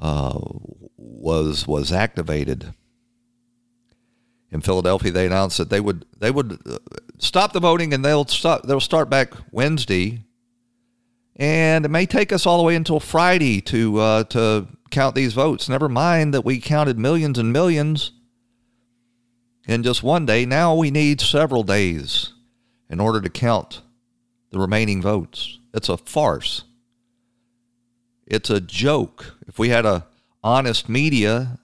[0.00, 0.38] uh,
[0.96, 2.74] was was activated.
[4.50, 6.78] In Philadelphia, they announced that they would they would uh,
[7.18, 10.24] stop the voting and they'll start they'll start back Wednesday,
[11.36, 15.32] and it may take us all the way until Friday to uh, to count these
[15.32, 15.68] votes.
[15.68, 18.12] Never mind that we counted millions and millions
[19.66, 20.46] in just one day.
[20.46, 22.32] Now we need several days
[22.88, 23.82] in order to count
[24.50, 25.58] the remaining votes.
[25.74, 26.64] It's a farce.
[28.26, 29.36] It's a joke.
[29.48, 30.06] If we had a
[30.44, 31.58] honest media,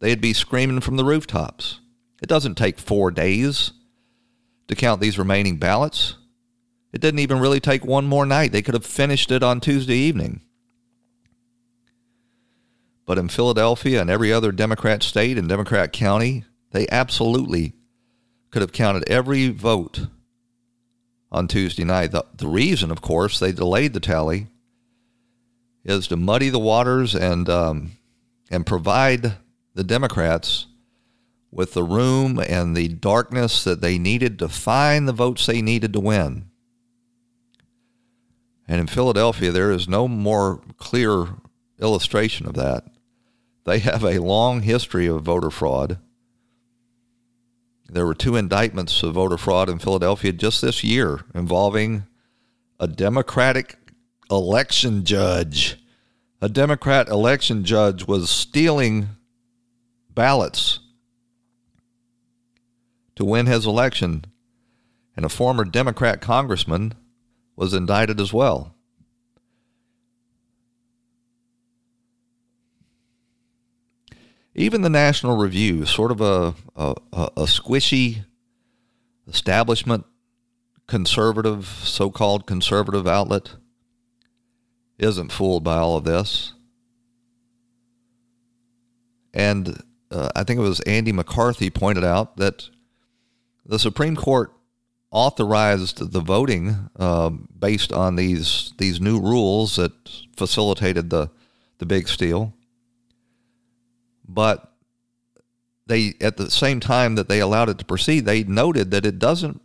[0.00, 1.80] they'd be screaming from the rooftops.
[2.22, 3.72] It doesn't take 4 days
[4.68, 6.16] to count these remaining ballots.
[6.92, 8.52] It didn't even really take one more night.
[8.52, 10.42] They could have finished it on Tuesday evening.
[13.04, 17.74] But in Philadelphia and every other Democrat state and Democrat county, they absolutely
[18.50, 20.06] could have counted every vote
[21.30, 22.12] on Tuesday night.
[22.12, 24.46] The, the reason, of course, they delayed the tally
[25.84, 27.92] is to muddy the waters and um,
[28.50, 29.34] and provide
[29.74, 30.66] the Democrats
[31.50, 35.92] with the room and the darkness that they needed to find the votes they needed
[35.92, 36.46] to win.
[38.68, 41.26] And in Philadelphia, there is no more clear
[41.80, 42.84] illustration of that.
[43.64, 45.98] They have a long history of voter fraud.
[47.88, 52.04] There were two indictments of voter fraud in Philadelphia just this year involving
[52.80, 53.76] a Democratic
[54.30, 55.78] election judge.
[56.40, 59.10] A Democrat election judge was stealing
[60.10, 60.80] ballots
[63.14, 64.24] to win his election,
[65.16, 66.94] and a former Democrat congressman
[67.54, 68.71] was indicted as well.
[74.54, 78.24] Even the National Review, sort of a, a, a squishy
[79.26, 80.04] establishment
[80.86, 83.54] conservative, so called conservative outlet,
[84.98, 86.52] isn't fooled by all of this.
[89.32, 92.68] And uh, I think it was Andy McCarthy pointed out that
[93.64, 94.52] the Supreme Court
[95.10, 99.92] authorized the voting uh, based on these these new rules that
[100.36, 101.30] facilitated the
[101.78, 102.52] the big steal.
[104.32, 104.72] But
[105.86, 109.18] they at the same time that they allowed it to proceed, they noted that it
[109.18, 109.60] doesn't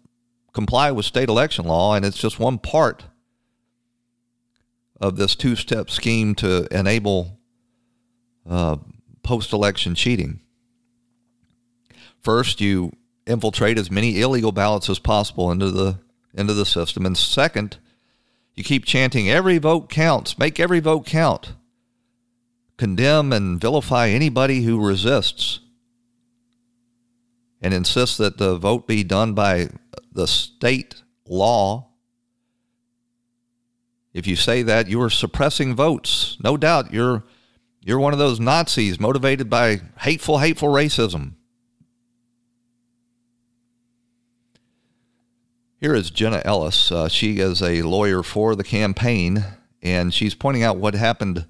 [0.53, 3.05] comply with state election law and it's just one part
[4.99, 7.37] of this two-step scheme to enable
[8.49, 8.77] uh,
[9.21, 10.39] post-election cheating.
[12.19, 12.91] First, you
[13.27, 15.99] infiltrate as many illegal ballots as possible into the
[16.33, 17.05] into the system.
[17.05, 17.77] And second,
[18.55, 21.53] you keep chanting every vote counts, make every vote count.
[22.77, 25.59] Condemn and vilify anybody who resists
[27.59, 29.69] and insist that the vote be done by
[30.11, 31.87] the state law.
[34.13, 36.37] If you say that, you are suppressing votes.
[36.43, 37.23] No doubt you're
[37.81, 41.33] you're one of those Nazis motivated by hateful hateful racism.
[45.79, 46.91] Here is Jenna Ellis.
[46.91, 49.45] Uh, she is a lawyer for the campaign,
[49.81, 51.45] and she's pointing out what happened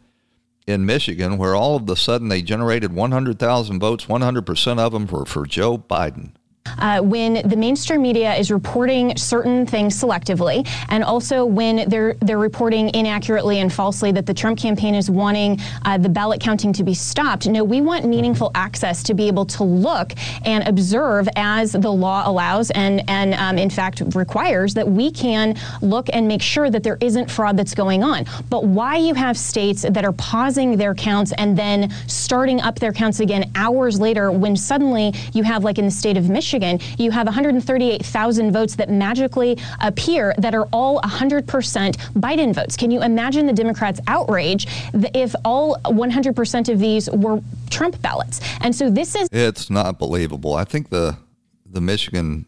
[0.68, 5.26] in Michigan, where all of a sudden they generated 100,000 votes, 100% of them were
[5.26, 6.34] for Joe Biden
[6.80, 12.38] uh, when the mainstream media is reporting certain things selectively, and also when they're they're
[12.38, 16.84] reporting inaccurately and falsely that the Trump campaign is wanting uh, the ballot counting to
[16.84, 17.48] be stopped.
[17.48, 20.14] No, we want meaningful access to be able to look
[20.46, 25.56] and observe as the law allows, and and um, in fact requires that we can
[25.82, 28.26] look and make sure that there isn't fraud that's going on.
[28.50, 32.94] But why you have states that are pausing their counts and then starting up their
[32.94, 36.80] counts again hours later when suddenly you have like in the state of Michigan Michigan,
[36.98, 42.76] you have 138,000 votes that magically appear that are all 100% Biden votes.
[42.76, 44.68] Can you imagine the Democrats' outrage
[45.14, 48.42] if all 100% of these were Trump ballots?
[48.62, 49.30] And so this is.
[49.32, 50.56] It's not believable.
[50.56, 51.18] I think the,
[51.66, 52.46] the Michigan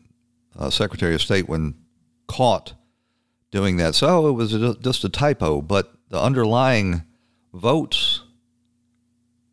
[0.57, 1.75] uh, Secretary of State, when
[2.27, 2.73] caught
[3.51, 7.03] doing that, so it was just a typo, but the underlying
[7.53, 8.21] votes,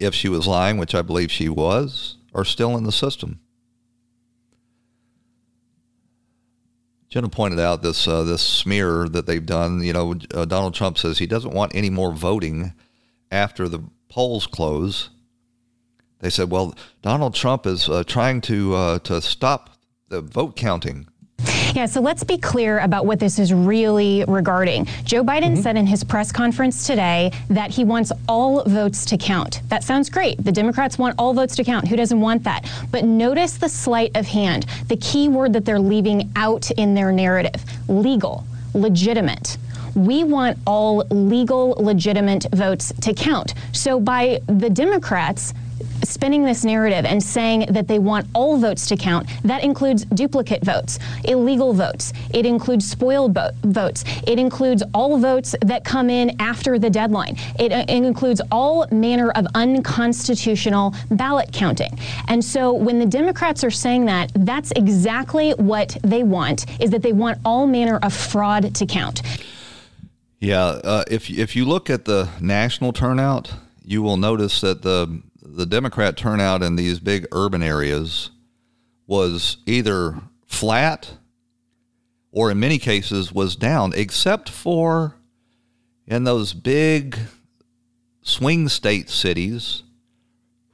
[0.01, 3.41] if she was lying, which I believe she was, are still in the system.
[7.09, 9.83] Jenna pointed out this uh, this smear that they've done.
[9.83, 12.73] You know, uh, Donald Trump says he doesn't want any more voting
[13.31, 15.11] after the polls close.
[16.21, 19.71] They said, well, Donald Trump is uh, trying to uh, to stop
[20.09, 21.09] the vote counting.
[21.77, 24.87] Yeah, so let's be clear about what this is really regarding.
[25.05, 25.61] Joe Biden mm-hmm.
[25.61, 29.61] said in his press conference today that he wants all votes to count.
[29.69, 30.43] That sounds great.
[30.43, 31.87] The Democrats want all votes to count.
[31.87, 32.67] Who doesn't want that?
[32.91, 37.13] But notice the sleight of hand, the key word that they're leaving out in their
[37.13, 39.59] narrative legal, legitimate
[39.95, 43.55] we want all legal, legitimate votes to count.
[43.73, 45.55] So by the Democrats
[46.05, 49.29] spinning this narrative and saying that they want all votes to count.
[49.45, 52.13] That includes duplicate votes, illegal votes.
[52.33, 54.05] It includes spoiled bo- votes.
[54.27, 57.37] It includes all votes that come in after the deadline.
[57.59, 61.99] It, uh, it includes all manner of unconstitutional ballot counting.
[62.29, 67.03] And so when the Democrats are saying that, that's exactly what they want, is that
[67.03, 69.23] they want all manner of fraud to count.
[70.39, 75.23] Yeah, uh, if if you look at the national turnout, you will notice that the
[75.57, 78.31] the Democrat turnout in these big urban areas
[79.07, 81.15] was either flat
[82.31, 85.17] or in many cases was down, except for
[86.07, 87.19] in those big
[88.21, 89.83] swing state cities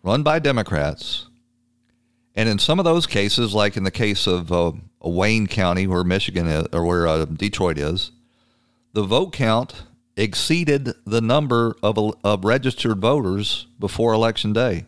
[0.03, 1.29] run by Democrats.
[2.35, 6.03] And in some of those cases, like in the case of uh, Wayne County, where
[6.03, 8.11] Michigan is, or where uh, Detroit is,
[8.95, 9.85] the vote count
[10.17, 14.87] exceeded the number of, of registered voters before election day.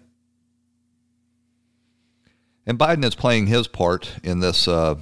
[2.66, 4.96] And Biden is playing his part in this uh,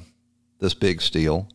[0.59, 1.49] this big steal.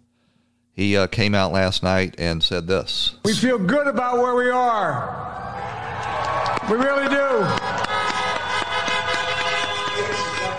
[0.74, 3.16] He uh, came out last night and said this.
[3.26, 5.26] We feel good about where we are.
[6.70, 7.46] We really do.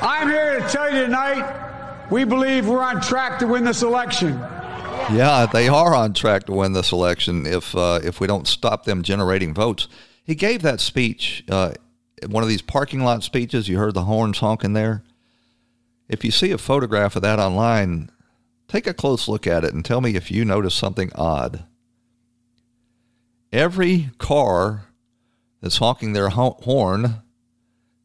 [0.01, 4.43] I'm here to tell you tonight, we believe we're on track to win this election.
[5.11, 8.85] Yeah, they are on track to win this election if uh, if we don't stop
[8.85, 9.89] them generating votes.
[10.23, 11.73] He gave that speech, uh,
[12.27, 13.69] one of these parking lot speeches.
[13.69, 15.03] You heard the horns honking there.
[16.09, 18.11] If you see a photograph of that online,
[18.67, 21.65] take a close look at it and tell me if you notice something odd.
[23.53, 24.89] Every car
[25.63, 27.23] that's honking their horn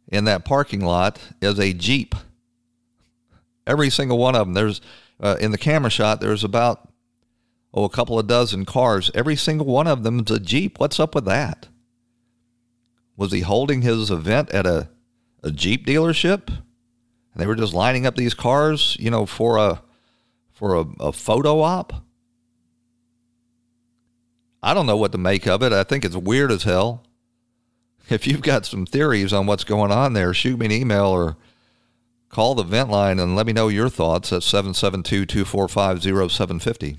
[0.08, 2.16] in that parking lot is a Jeep.
[3.68, 4.54] Every single one of them.
[4.54, 4.82] There's
[5.20, 6.22] uh, in the camera shot.
[6.22, 6.90] There's about
[7.74, 9.12] oh a couple of dozen cars.
[9.14, 10.80] Every single one of them is a Jeep.
[10.80, 11.68] What's up with that?
[13.16, 14.90] Was he holding his event at a
[15.44, 16.48] a Jeep dealership?
[16.48, 19.82] And they were just lining up these cars, you know, for a
[20.52, 21.94] for a, a photo op.
[24.62, 25.74] I don't know what to make of it.
[25.74, 27.04] I think it's weird as hell.
[28.10, 31.38] If you've got some theories on what's going on there, shoot me an email or
[32.34, 36.98] call the vent line and let me know your thoughts at 772 245 0750.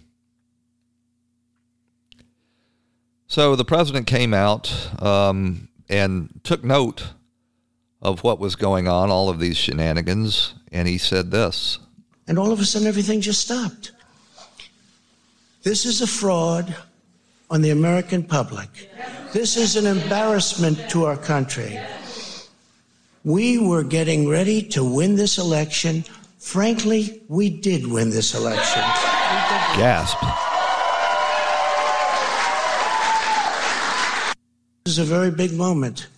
[3.26, 7.09] So the president came out um, and took note
[8.01, 11.80] of what was going on, all of these shenanigans, and he said this.
[12.28, 13.91] And all of a sudden, everything just stopped.
[15.64, 16.76] This is a fraud
[17.51, 18.68] on the American public.
[19.32, 21.80] This is an embarrassment to our country.
[23.25, 26.05] We were getting ready to win this election.
[26.39, 28.83] Frankly, we did win this election.
[29.79, 30.18] Gasp.
[34.85, 36.09] This is a very big moment.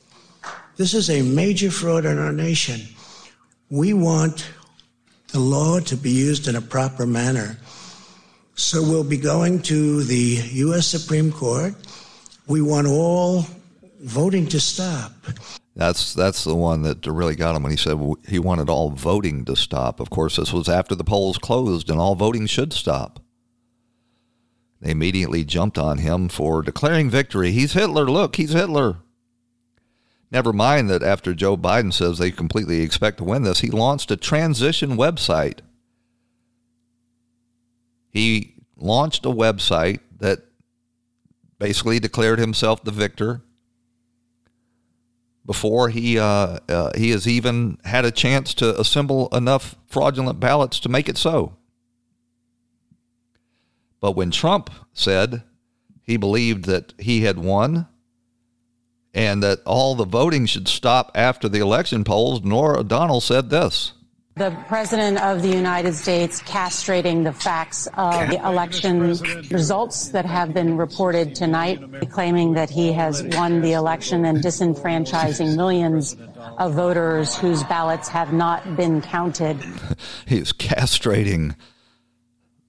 [0.77, 2.81] This is a major fraud in our nation.
[3.71, 4.51] We want
[5.29, 7.57] the law to be used in a proper manner.
[8.57, 10.89] So we'll be going to the U.S.
[10.89, 11.77] Supreme Court.
[12.49, 13.47] We want all
[14.01, 15.13] voting to stop.
[15.77, 19.45] That's that's the one that really got him when he said he wanted all voting
[19.45, 20.01] to stop.
[20.01, 23.21] Of course, this was after the polls closed and all voting should stop.
[24.81, 27.53] They immediately jumped on him for declaring victory.
[27.53, 28.07] He's Hitler.
[28.07, 28.99] Look, he's Hitler.
[30.31, 34.11] Never mind that after Joe Biden says they completely expect to win this, he launched
[34.11, 35.59] a transition website.
[38.11, 40.41] He launched a website that
[41.59, 43.43] basically declared himself the victor
[45.47, 50.81] before he uh, uh, he has even had a chance to assemble enough fraudulent ballots
[50.81, 51.57] to make it so.
[54.01, 55.45] But when Trump said
[56.03, 57.87] he believed that he had won,
[59.15, 63.93] and that all the voting should stop after the election polls, Norah O'Donnell said this.
[64.37, 69.01] The President of the United States castrating the facts of the election
[69.49, 71.81] results that have been reported tonight,
[72.11, 76.19] claiming that he has won the election and disenfranchising millions
[76.59, 79.57] of voters whose ballots have not been counted.
[80.27, 81.57] he is castrating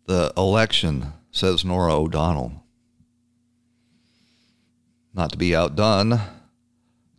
[0.05, 2.63] the election, says Norah O'Donnell.
[5.13, 6.22] Not to be outdone,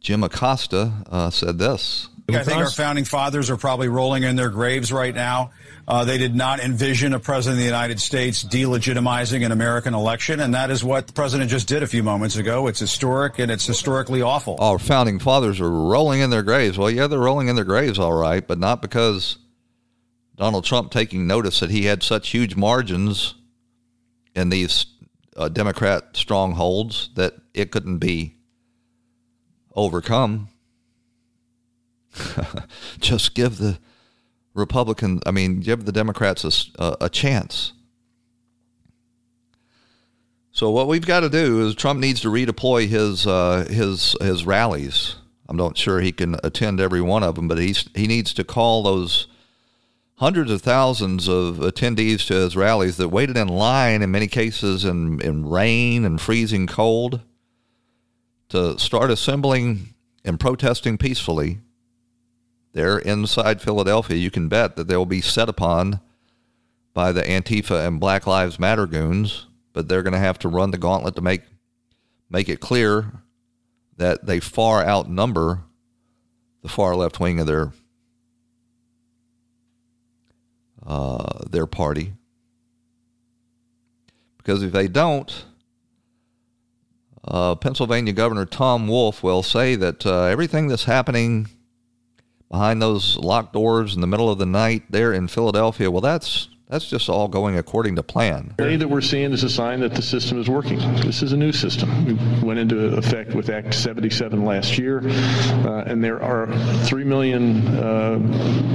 [0.01, 2.09] Jim Acosta uh, said this.
[2.31, 5.53] I think our founding fathers are probably rolling in their graves right now.
[5.87, 10.39] Uh, they did not envision a president of the United States delegitimizing an American election,
[10.41, 12.67] and that is what the president just did a few moments ago.
[12.67, 14.57] It's historic and it's historically awful.
[14.61, 16.77] Our founding fathers are rolling in their graves.
[16.77, 19.39] Well, yeah, they're rolling in their graves, all right, but not because
[20.37, 23.35] Donald Trump taking notice that he had such huge margins
[24.35, 24.85] in these
[25.35, 28.37] uh, Democrat strongholds that it couldn't be
[29.75, 30.49] overcome.
[33.01, 33.79] Just give the
[34.55, 37.73] Republican, I mean, give the Democrats a, a chance.
[40.53, 44.45] So what we've got to do is Trump needs to redeploy his uh, his his
[44.45, 45.15] rallies.
[45.49, 48.43] I'm not sure he can attend every one of them, but he's he needs to
[48.43, 49.29] call those
[50.17, 54.85] hundreds of thousands of attendees to his rallies that waited in line in many cases
[54.85, 57.21] in, in rain and freezing cold
[58.49, 59.95] to start assembling
[60.25, 61.61] and protesting peacefully
[62.79, 66.01] there inside Philadelphia, you can bet that they'll be set upon
[66.95, 70.71] by the Antifa and Black Lives Matter goons, but they're going to have to run
[70.71, 71.43] the gauntlet to make
[72.31, 73.11] make it clear
[73.97, 75.65] that they far outnumber
[76.63, 77.73] the far left wing of their
[80.87, 82.13] uh, their party.
[84.37, 85.47] Because if they don't,
[87.25, 91.49] uh, Pennsylvania Governor Tom Wolf will say that uh, everything that's happening
[92.51, 95.91] behind those locked doors in the middle of the night there in Philadelphia.
[95.91, 98.55] Well, that's that's just all going according to plan.
[98.59, 100.79] The that we're seeing is a sign that the system is working.
[100.97, 102.05] This is a new system.
[102.05, 106.47] We went into effect with Act 77 last year, uh, and there are
[106.85, 108.19] 3 million uh,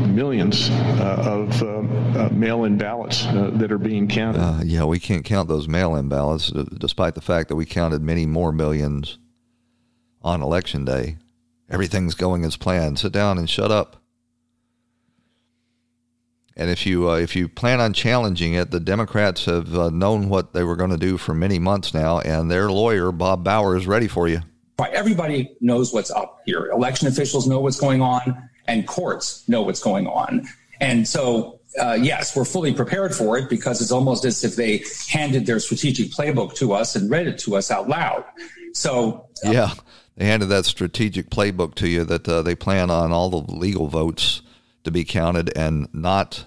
[0.08, 4.66] millions uh, of uh, uh, mail-in ballots uh, that are being counted.
[4.66, 8.52] yeah, we can't count those mail-in ballots, despite the fact that we counted many more
[8.52, 9.20] millions
[10.24, 11.18] on election day.
[11.70, 13.00] Everything's going as planned.
[13.00, 13.98] Sit down and shut up.
[16.56, 20.30] And if you uh, if you plan on challenging it, the Democrats have uh, known
[20.30, 23.76] what they were going to do for many months now, and their lawyer Bob Bauer
[23.76, 24.42] is ready for you.
[24.92, 26.68] Everybody knows what's up here.
[26.68, 30.46] Election officials know what's going on, and courts know what's going on.
[30.80, 34.84] And so, uh, yes, we're fully prepared for it because it's almost as if they
[35.08, 38.26] handed their strategic playbook to us and read it to us out loud.
[38.74, 39.74] So, uh, yeah,
[40.16, 43.88] they handed that strategic playbook to you that uh, they plan on all the legal
[43.88, 44.42] votes
[44.84, 46.46] to be counted and not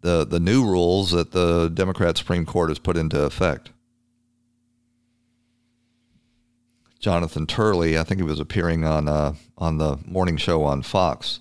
[0.00, 3.70] the the new rules that the Democrat Supreme Court has put into effect.
[7.00, 11.40] Jonathan Turley, I think he was appearing on uh, on the morning show on Fox,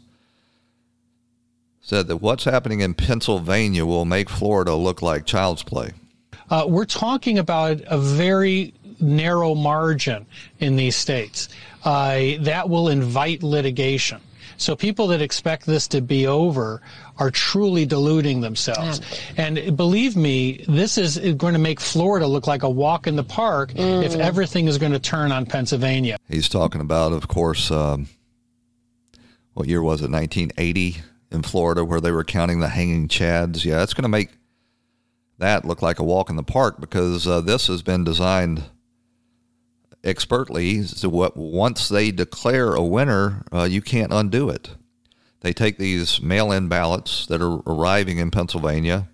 [1.80, 5.92] said that what's happening in Pennsylvania will make Florida look like child's play.
[6.50, 8.74] Uh, we're talking about a very
[9.06, 10.26] narrow margin
[10.60, 11.50] in these states
[11.84, 14.20] uh, that will invite litigation.
[14.58, 16.82] So people that expect this to be over
[17.18, 19.02] are truly deluding themselves.
[19.38, 23.24] And believe me, this is going to make Florida look like a walk in the
[23.24, 24.04] park mm.
[24.04, 26.18] if everything is going to turn on Pennsylvania.
[26.30, 28.08] He's talking about, of course, um,
[29.54, 30.10] what year was it?
[30.10, 30.98] 1980
[31.32, 33.66] in Florida, where they were counting the hanging chads.
[33.66, 34.30] Yeah, it's going to make
[35.38, 38.64] that look like a walk in the park because uh, this has been designed
[40.06, 40.84] expertly.
[40.84, 44.76] So what once they declare a winner, uh, you can't undo it.
[45.42, 49.10] They take these mail-in ballots that are arriving in Pennsylvania,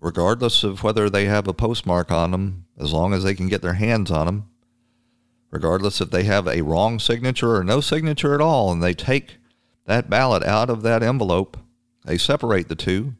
[0.00, 3.62] regardless of whether they have a postmark on them, as long as they can get
[3.62, 4.48] their hands on them,
[5.50, 9.36] regardless if they have a wrong signature or no signature at all, and they take
[9.86, 11.56] that ballot out of that envelope.
[12.04, 13.14] They separate the two.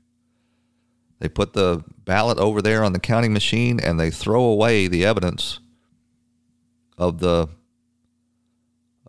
[1.21, 5.05] They put the ballot over there on the counting machine and they throw away the
[5.05, 5.61] evidence
[7.01, 7.49] of the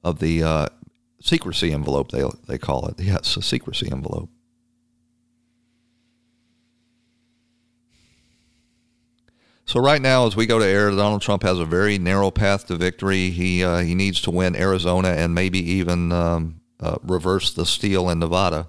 [0.04, 0.66] of the uh,
[1.20, 2.10] secrecy envelope.
[2.12, 2.96] They they call it.
[3.00, 4.30] Yes, a secrecy envelope.
[9.66, 12.68] So right now, as we go to air, Donald Trump has a very narrow path
[12.68, 13.30] to victory.
[13.30, 18.10] He uh, he needs to win Arizona and maybe even um, uh, reverse the steal
[18.10, 18.68] in Nevada,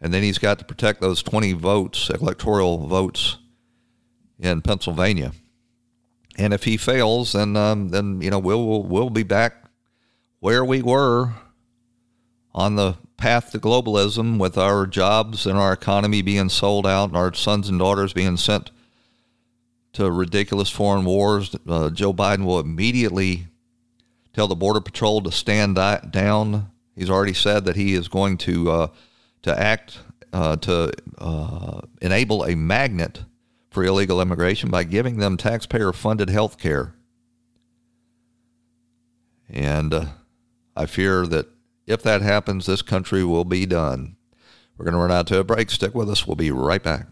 [0.00, 3.38] and then he's got to protect those 20 votes, electoral votes,
[4.38, 5.32] in Pennsylvania.
[6.38, 9.64] And if he fails, then um, then you know we'll, we'll we'll be back
[10.40, 11.34] where we were
[12.54, 17.16] on the path to globalism, with our jobs and our economy being sold out, and
[17.16, 18.70] our sons and daughters being sent
[19.92, 21.54] to ridiculous foreign wars.
[21.68, 23.46] Uh, Joe Biden will immediately
[24.32, 26.70] tell the border patrol to stand down.
[26.96, 28.86] He's already said that he is going to uh,
[29.42, 29.98] to act
[30.32, 33.24] uh, to uh, enable a magnet
[33.72, 36.94] for illegal immigration by giving them taxpayer funded health care.
[39.48, 40.06] And uh,
[40.76, 41.46] I fear that
[41.86, 44.16] if that happens, this country will be done.
[44.76, 45.70] We're going to run out to a break.
[45.70, 46.26] Stick with us.
[46.26, 47.06] We'll be right back.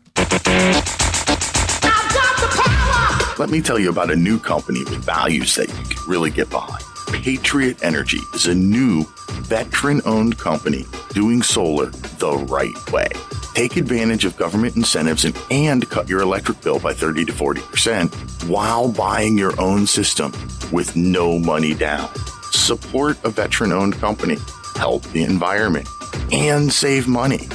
[3.39, 6.51] Let me tell you about a new company with values that you can really get
[6.51, 6.85] behind.
[7.23, 9.05] Patriot Energy is a new
[9.43, 13.09] veteran owned company doing solar the right way.
[13.55, 18.49] Take advantage of government incentives and, and cut your electric bill by 30 to 40%
[18.49, 20.33] while buying your own system
[20.73, 22.15] with no money down.
[22.53, 24.39] Support a veteran owned company,
[24.77, 25.89] help the environment,
[26.33, 27.49] and save money.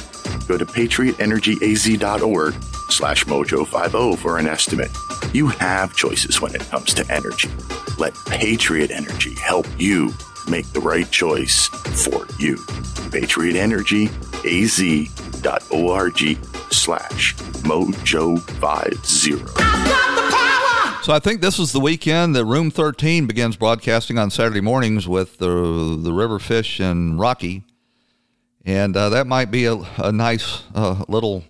[0.46, 2.54] Go to patriotenergyaz.org
[2.90, 4.90] slash mojo50 for an estimate.
[5.32, 7.48] You have choices when it comes to energy.
[7.98, 10.12] Let Patriot Energy help you
[10.48, 12.58] make the right choice for you.
[13.10, 14.08] Patriot Energy,
[15.44, 16.38] az.org
[16.70, 17.34] slash
[17.64, 19.42] mojo50.
[21.02, 25.06] So I think this is the weekend that Room 13 begins broadcasting on Saturday mornings
[25.06, 27.62] with the the Riverfish and Rocky,
[28.64, 31.44] and uh, that might be a, a nice uh, little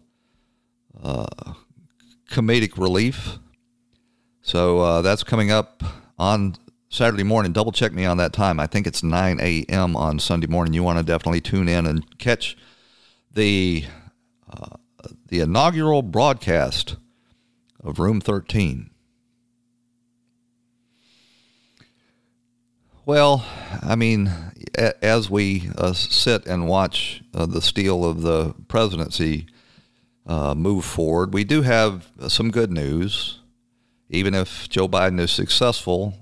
[1.02, 1.54] uh,
[2.30, 3.38] comedic relief.
[4.42, 5.82] So uh, that's coming up
[6.18, 6.56] on
[6.90, 7.52] Saturday morning.
[7.52, 8.60] Double check me on that time.
[8.60, 9.96] I think it's 9 a.m.
[9.96, 10.74] on Sunday morning.
[10.74, 12.56] You want to definitely tune in and catch
[13.36, 13.84] the
[14.50, 14.76] uh,
[15.28, 16.96] the inaugural broadcast
[17.84, 18.90] of Room 13.
[23.04, 23.46] Well,
[23.82, 24.32] I mean,
[24.76, 29.46] a- as we uh, sit and watch uh, the steal of the presidency
[30.26, 33.38] uh, move forward, we do have some good news.
[34.08, 36.14] Even if Joe Biden is successful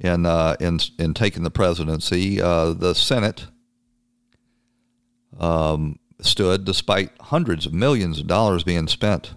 [0.00, 3.46] in uh, in in taking the presidency, uh, the Senate
[5.38, 9.34] um, stood despite hundreds of millions of dollars being spent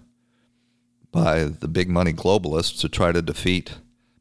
[1.12, 3.76] by the big money globalists to try to defeat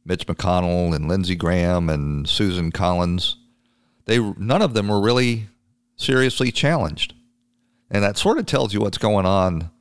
[0.06, 3.38] Mitch McConnell and Lindsey Graham and Susan Collins.
[4.06, 5.48] They none of them were really
[5.96, 7.14] seriously challenged,
[7.90, 9.72] and that sort of tells you what's going on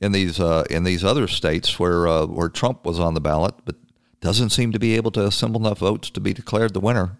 [0.00, 3.54] in these uh, in these other states where uh, where Trump was on the ballot,
[3.64, 3.76] but
[4.20, 7.18] doesn't seem to be able to assemble enough votes to be declared the winner.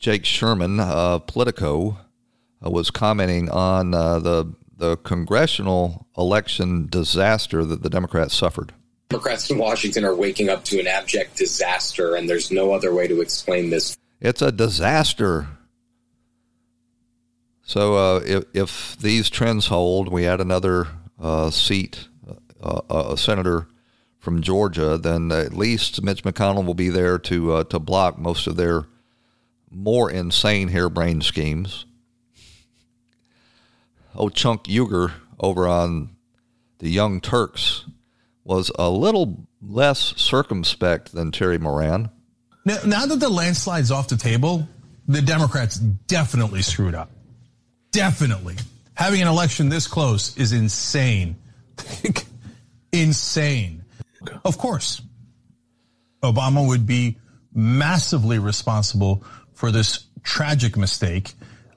[0.00, 1.98] Jake Sherman, of Politico,
[2.64, 8.72] uh, was commenting on uh, the the congressional election disaster that the Democrats suffered.
[9.10, 13.06] Democrats in Washington are waking up to an abject disaster, and there's no other way
[13.06, 13.98] to explain this.
[14.20, 15.48] It's a disaster.
[17.62, 20.88] So uh, if, if these trends hold, we add another
[21.20, 22.08] uh, seat,
[22.62, 23.68] uh, a senator
[24.18, 28.46] from Georgia, then at least Mitch McConnell will be there to uh, to block most
[28.46, 28.86] of their
[29.70, 31.86] more insane harebrained schemes.
[34.14, 36.10] Oh, Cenk Uygur over on
[36.78, 37.84] the Young Turks
[38.44, 42.10] was a little less circumspect than Terry Moran.
[42.64, 44.68] Now, now that the landslide's off the table,
[45.06, 47.10] the Democrats definitely screwed up.
[47.92, 48.56] Definitely.
[48.94, 51.36] Having an election this close is insane.
[52.92, 53.84] insane.
[54.44, 55.00] Of course,
[56.22, 57.18] Obama would be
[57.52, 59.24] massively responsible
[59.60, 61.34] for this tragic mistake.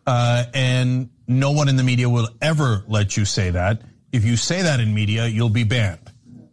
[0.08, 3.82] Uh, and no one in the media will ever let you say that.
[4.14, 6.00] If you say that in media, you'll be banned.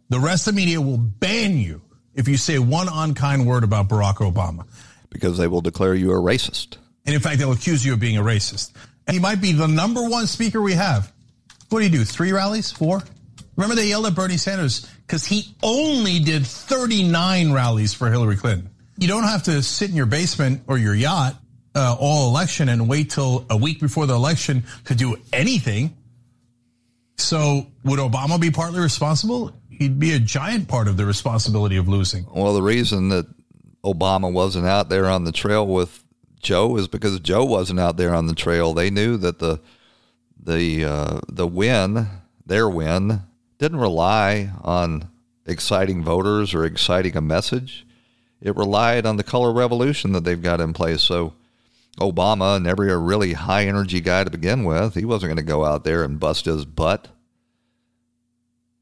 [0.09, 1.81] The rest of the media will ban you
[2.15, 4.67] if you say one unkind word about Barack Obama.
[5.09, 6.77] Because they will declare you a racist.
[7.05, 8.73] And in fact, they'll accuse you of being a racist.
[9.07, 11.11] And he might be the number one speaker we have.
[11.69, 12.03] What do you do?
[12.03, 12.71] Three rallies?
[12.71, 13.03] Four?
[13.55, 18.70] Remember they yelled at Bernie Sanders because he only did 39 rallies for Hillary Clinton.
[19.01, 21.35] You don't have to sit in your basement or your yacht
[21.73, 25.97] uh, all election and wait till a week before the election to do anything.
[27.17, 29.53] So would Obama be partly responsible?
[29.71, 32.27] He'd be a giant part of the responsibility of losing.
[32.31, 33.25] Well, the reason that
[33.83, 36.03] Obama wasn't out there on the trail with
[36.39, 38.75] Joe is because Joe wasn't out there on the trail.
[38.75, 39.59] They knew that the
[40.43, 42.07] the uh, the win,
[42.45, 43.23] their win,
[43.57, 45.09] didn't rely on
[45.47, 47.87] exciting voters or exciting a message.
[48.41, 51.01] It relied on the color revolution that they've got in place.
[51.01, 51.33] So
[51.99, 55.65] Obama, never a really high energy guy to begin with, he wasn't going to go
[55.65, 57.09] out there and bust his butt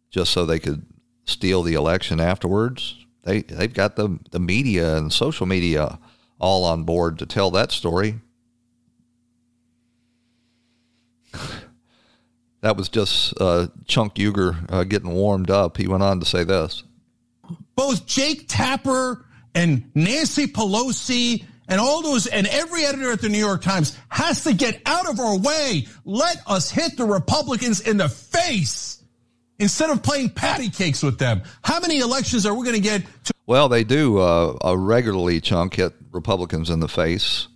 [0.09, 0.85] just so they could
[1.25, 2.95] steal the election afterwards.
[3.23, 5.99] They they've got the the media and social media
[6.39, 8.21] all on board to tell that story.
[12.61, 15.77] that was just uh, Cenk Uygur uh, getting warmed up.
[15.77, 16.83] He went on to say this.
[17.75, 19.25] Both Jake Tapper
[19.59, 24.45] and Nancy Pelosi and all those and every editor at the New York Times has
[24.45, 25.85] to get out of our way.
[26.05, 29.03] Let us hit the Republicans in the face
[29.59, 31.41] instead of playing patty cakes with them.
[31.61, 33.03] How many elections are we going to get?
[33.25, 37.49] To- well, they do uh, regularly chunk hit Republicans in the face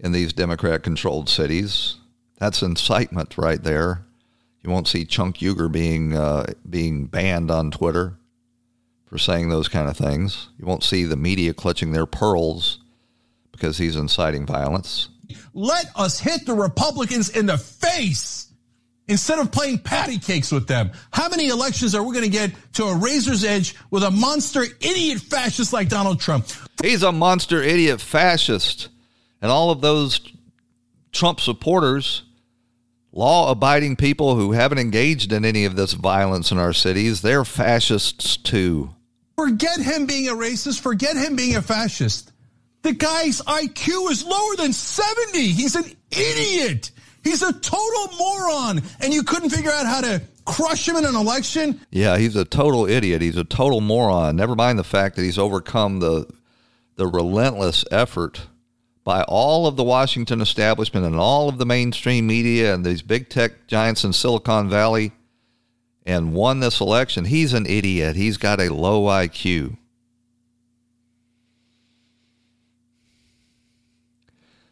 [0.00, 1.96] in these Democrat-controlled cities.
[2.38, 4.06] That's incitement right there.
[4.62, 8.18] You won't see Cenk Uygur being uh, being banned on Twitter
[9.06, 10.48] for saying those kind of things.
[10.58, 12.80] You won't see the media clutching their pearls
[13.52, 15.08] because he's inciting violence.
[15.54, 18.52] Let us hit the Republicans in the face
[19.08, 20.90] instead of playing patty cakes with them.
[21.12, 24.62] How many elections are we going to get to a razor's edge with a monster
[24.62, 26.46] idiot fascist like Donald Trump?
[26.82, 28.88] He's a monster idiot fascist.
[29.40, 30.20] And all of those
[31.12, 32.22] Trump supporters,
[33.12, 37.44] law abiding people who haven't engaged in any of this violence in our cities, they're
[37.44, 38.95] fascists too.
[39.36, 42.32] Forget him being a racist, forget him being a fascist.
[42.82, 45.38] The guy's IQ is lower than 70.
[45.48, 46.90] He's an idiot.
[47.22, 48.82] He's a total moron.
[49.00, 51.80] And you couldn't figure out how to crush him in an election?
[51.90, 53.20] Yeah, he's a total idiot.
[53.20, 54.36] He's a total moron.
[54.36, 56.26] Never mind the fact that he's overcome the
[56.94, 58.46] the relentless effort
[59.04, 63.28] by all of the Washington establishment and all of the mainstream media and these big
[63.28, 65.12] tech giants in Silicon Valley
[66.06, 67.26] and won this election.
[67.26, 68.16] He's an idiot.
[68.16, 69.76] He's got a low IQ.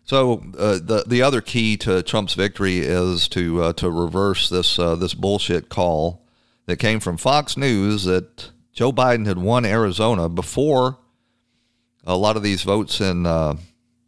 [0.05, 4.79] So uh, the the other key to Trump's victory is to uh, to reverse this
[4.79, 6.23] uh, this bullshit call
[6.67, 10.99] that came from Fox News that Joe Biden had won Arizona before
[12.07, 13.57] a lot of these votes in uh,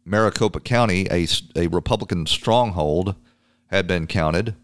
[0.05, 3.15] Maricopa County, a, a Republican stronghold,
[3.67, 4.55] had been counted.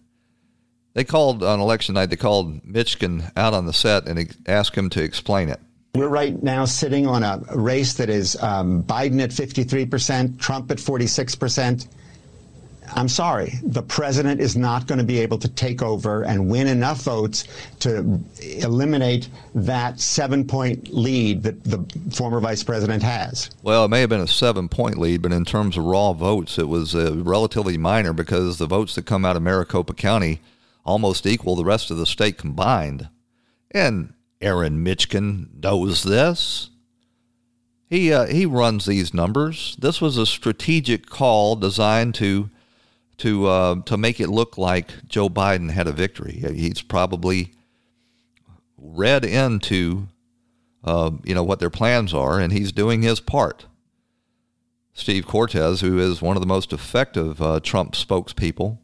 [0.94, 4.90] They called on election night, they called Mishkin out on the set and asked him
[4.92, 5.60] to explain it.
[5.96, 10.78] We're right now sitting on a race that is um, Biden at 53%, Trump at
[10.78, 11.88] 46%.
[12.96, 16.68] I'm sorry, the president is not going to be able to take over and win
[16.68, 17.46] enough votes
[17.80, 23.50] to eliminate that seven point lead that the former vice president has.
[23.64, 26.60] Well, it may have been a seven point lead, but in terms of raw votes,
[26.60, 30.40] it was uh, relatively minor because the votes that come out of Maricopa County
[30.86, 33.10] almost equal the rest of the state combined.
[33.72, 36.70] And Aaron Mishkin knows this.
[37.90, 39.76] He, uh, he runs these numbers.
[39.80, 42.50] This was a strategic call designed to
[43.18, 46.34] to uh, to make it look like Joe Biden had a victory.
[46.34, 47.52] He's probably
[48.78, 50.08] read into
[50.84, 53.66] uh, you know what their plans are, and he's doing his part.
[54.94, 58.78] Steve Cortes, who is one of the most effective uh, Trump spokespeople,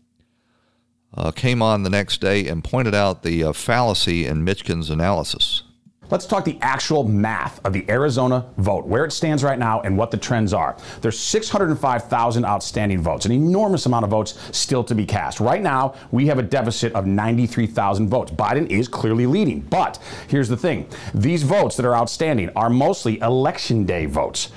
[1.13, 5.63] uh, came on the next day and pointed out the uh, fallacy in Mishkin's analysis.
[6.09, 9.95] Let's talk the actual math of the Arizona vote, where it stands right now and
[9.95, 10.75] what the trends are.
[11.01, 15.39] There's 605,000 outstanding votes, an enormous amount of votes still to be cast.
[15.39, 18.31] Right now, we have a deficit of 93,000 votes.
[18.31, 19.61] Biden is clearly leading.
[19.61, 24.51] But here's the thing these votes that are outstanding are mostly election day votes.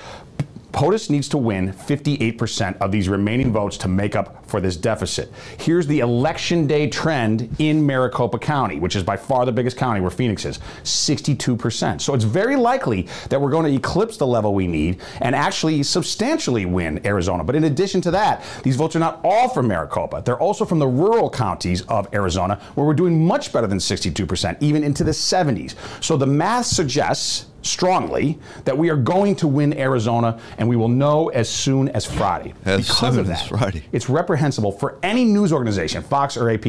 [0.73, 5.33] POTUS needs to win 58% of these remaining votes to make up for this deficit.
[5.59, 10.01] Here's the election day trend in Maricopa County, which is by far the biggest county
[10.01, 12.01] where Phoenix is 62%.
[12.01, 15.83] So it's very likely that we're going to eclipse the level we need and actually
[15.83, 17.45] substantially win Arizona.
[17.45, 20.23] But in addition to that, these votes are not all from Maricopa.
[20.25, 24.57] They're also from the rural counties of Arizona, where we're doing much better than 62%,
[24.61, 25.75] even into the 70s.
[26.03, 30.89] So the math suggests strongly that we are going to win Arizona, and we will
[30.89, 32.55] know as soon as Friday.
[32.65, 33.85] As because of that, Friday.
[33.93, 36.65] it's reprehensible for any news organization, Fox or AP,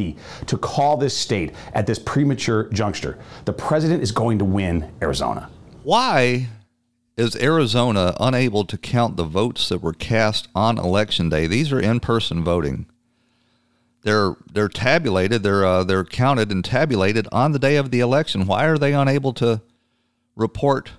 [0.45, 3.17] to call this state at this premature juncture.
[3.45, 5.49] The president is going to win Arizona.
[5.83, 6.47] Why
[7.17, 11.47] is Arizona unable to count the votes that were cast on election day?
[11.47, 12.87] These are in-person voting.
[14.03, 15.43] They're they're tabulated.
[15.43, 18.45] They're uh, they're counted and tabulated on the day of the election.
[18.45, 19.61] Why are they unable to?
[20.35, 20.91] Report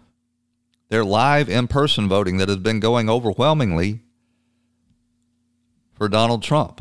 [0.89, 4.01] their live in person voting that has been going overwhelmingly
[5.95, 6.81] for Donald Trump?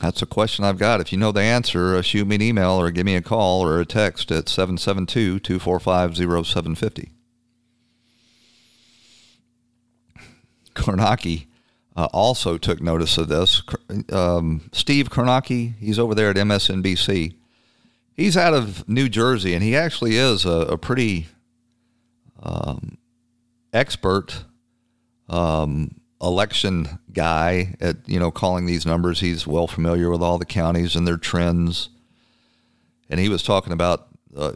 [0.00, 1.00] That's a question I've got.
[1.00, 3.64] If you know the answer, uh, shoot me an email or give me a call
[3.64, 7.12] or a text at 772 245 0750.
[10.74, 11.46] Kornacki
[11.96, 13.62] uh, also took notice of this.
[14.12, 17.34] Um, Steve Kornacki, he's over there at MSNBC
[18.16, 21.26] he's out of New Jersey, and he actually is a, a pretty
[22.42, 22.98] um,
[23.72, 24.44] expert
[25.28, 29.20] um, election guy at you know calling these numbers.
[29.20, 31.88] He's well familiar with all the counties and their trends,
[33.08, 34.52] and he was talking about uh,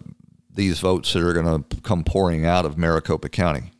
[0.54, 3.72] these votes that are going to come pouring out of Maricopa County.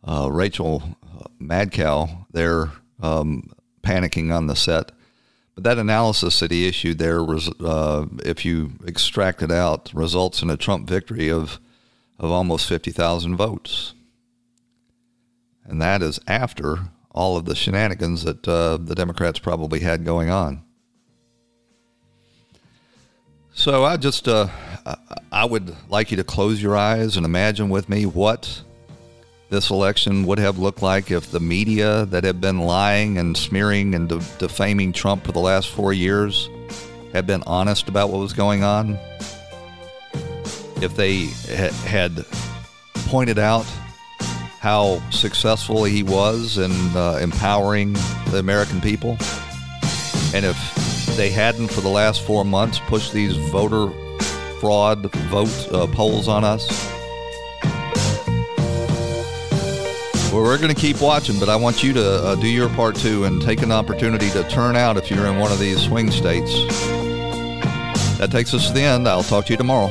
[0.04, 0.82] uh, Rachel
[1.40, 3.50] Madcow there um,
[3.82, 4.92] panicking on the set.
[5.56, 10.42] But that analysis that he issued there was, uh, if you extract it out, results
[10.42, 11.58] in a Trump victory of
[12.20, 13.94] of almost fifty thousand votes
[15.68, 20.30] and that is after all of the shenanigans that uh, the Democrats probably had going
[20.30, 20.62] on.
[23.52, 24.48] So I just uh,
[25.32, 28.62] I would like you to close your eyes and imagine with me what
[29.50, 33.94] this election would have looked like if the media that had been lying and smearing
[33.94, 36.48] and de- defaming Trump for the last four years
[37.12, 38.98] had been honest about what was going on?
[40.80, 42.24] If they ha- had
[43.06, 43.66] pointed out
[44.60, 47.92] how successful he was in uh, empowering
[48.30, 49.16] the American people?
[50.34, 50.56] And if
[51.16, 53.90] they hadn't, for the last four months, pushed these voter
[54.60, 56.66] fraud vote uh, polls on us,
[60.32, 62.96] Well, we're going to keep watching, but I want you to uh, do your part
[62.96, 66.10] too and take an opportunity to turn out if you're in one of these swing
[66.10, 66.52] states.
[68.18, 69.08] That takes us to the end.
[69.08, 69.90] I'll talk to you tomorrow.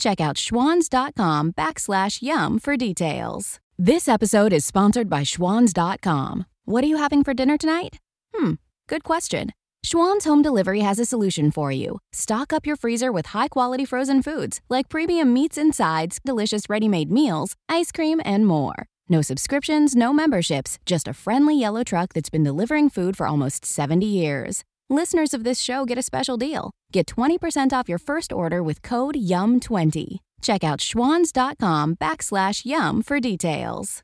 [0.00, 3.60] Check out schwans.com backslash yum for details.
[3.78, 6.46] This episode is sponsored by schwans.com.
[6.64, 7.98] What are you having for dinner tonight?
[8.34, 8.54] Hmm,
[8.88, 9.50] good question.
[9.84, 11.98] Schwan's Home Delivery has a solution for you.
[12.12, 16.68] Stock up your freezer with high quality frozen foods like premium meats and sides, delicious
[16.70, 18.86] ready made meals, ice cream, and more.
[19.08, 23.64] No subscriptions, no memberships, just a friendly yellow truck that's been delivering food for almost
[23.66, 24.64] 70 years.
[24.88, 26.70] Listeners of this show get a special deal.
[26.92, 30.18] Get 20% off your first order with code YUM20.
[30.42, 33.98] Check out schwans.com backslash yum for details.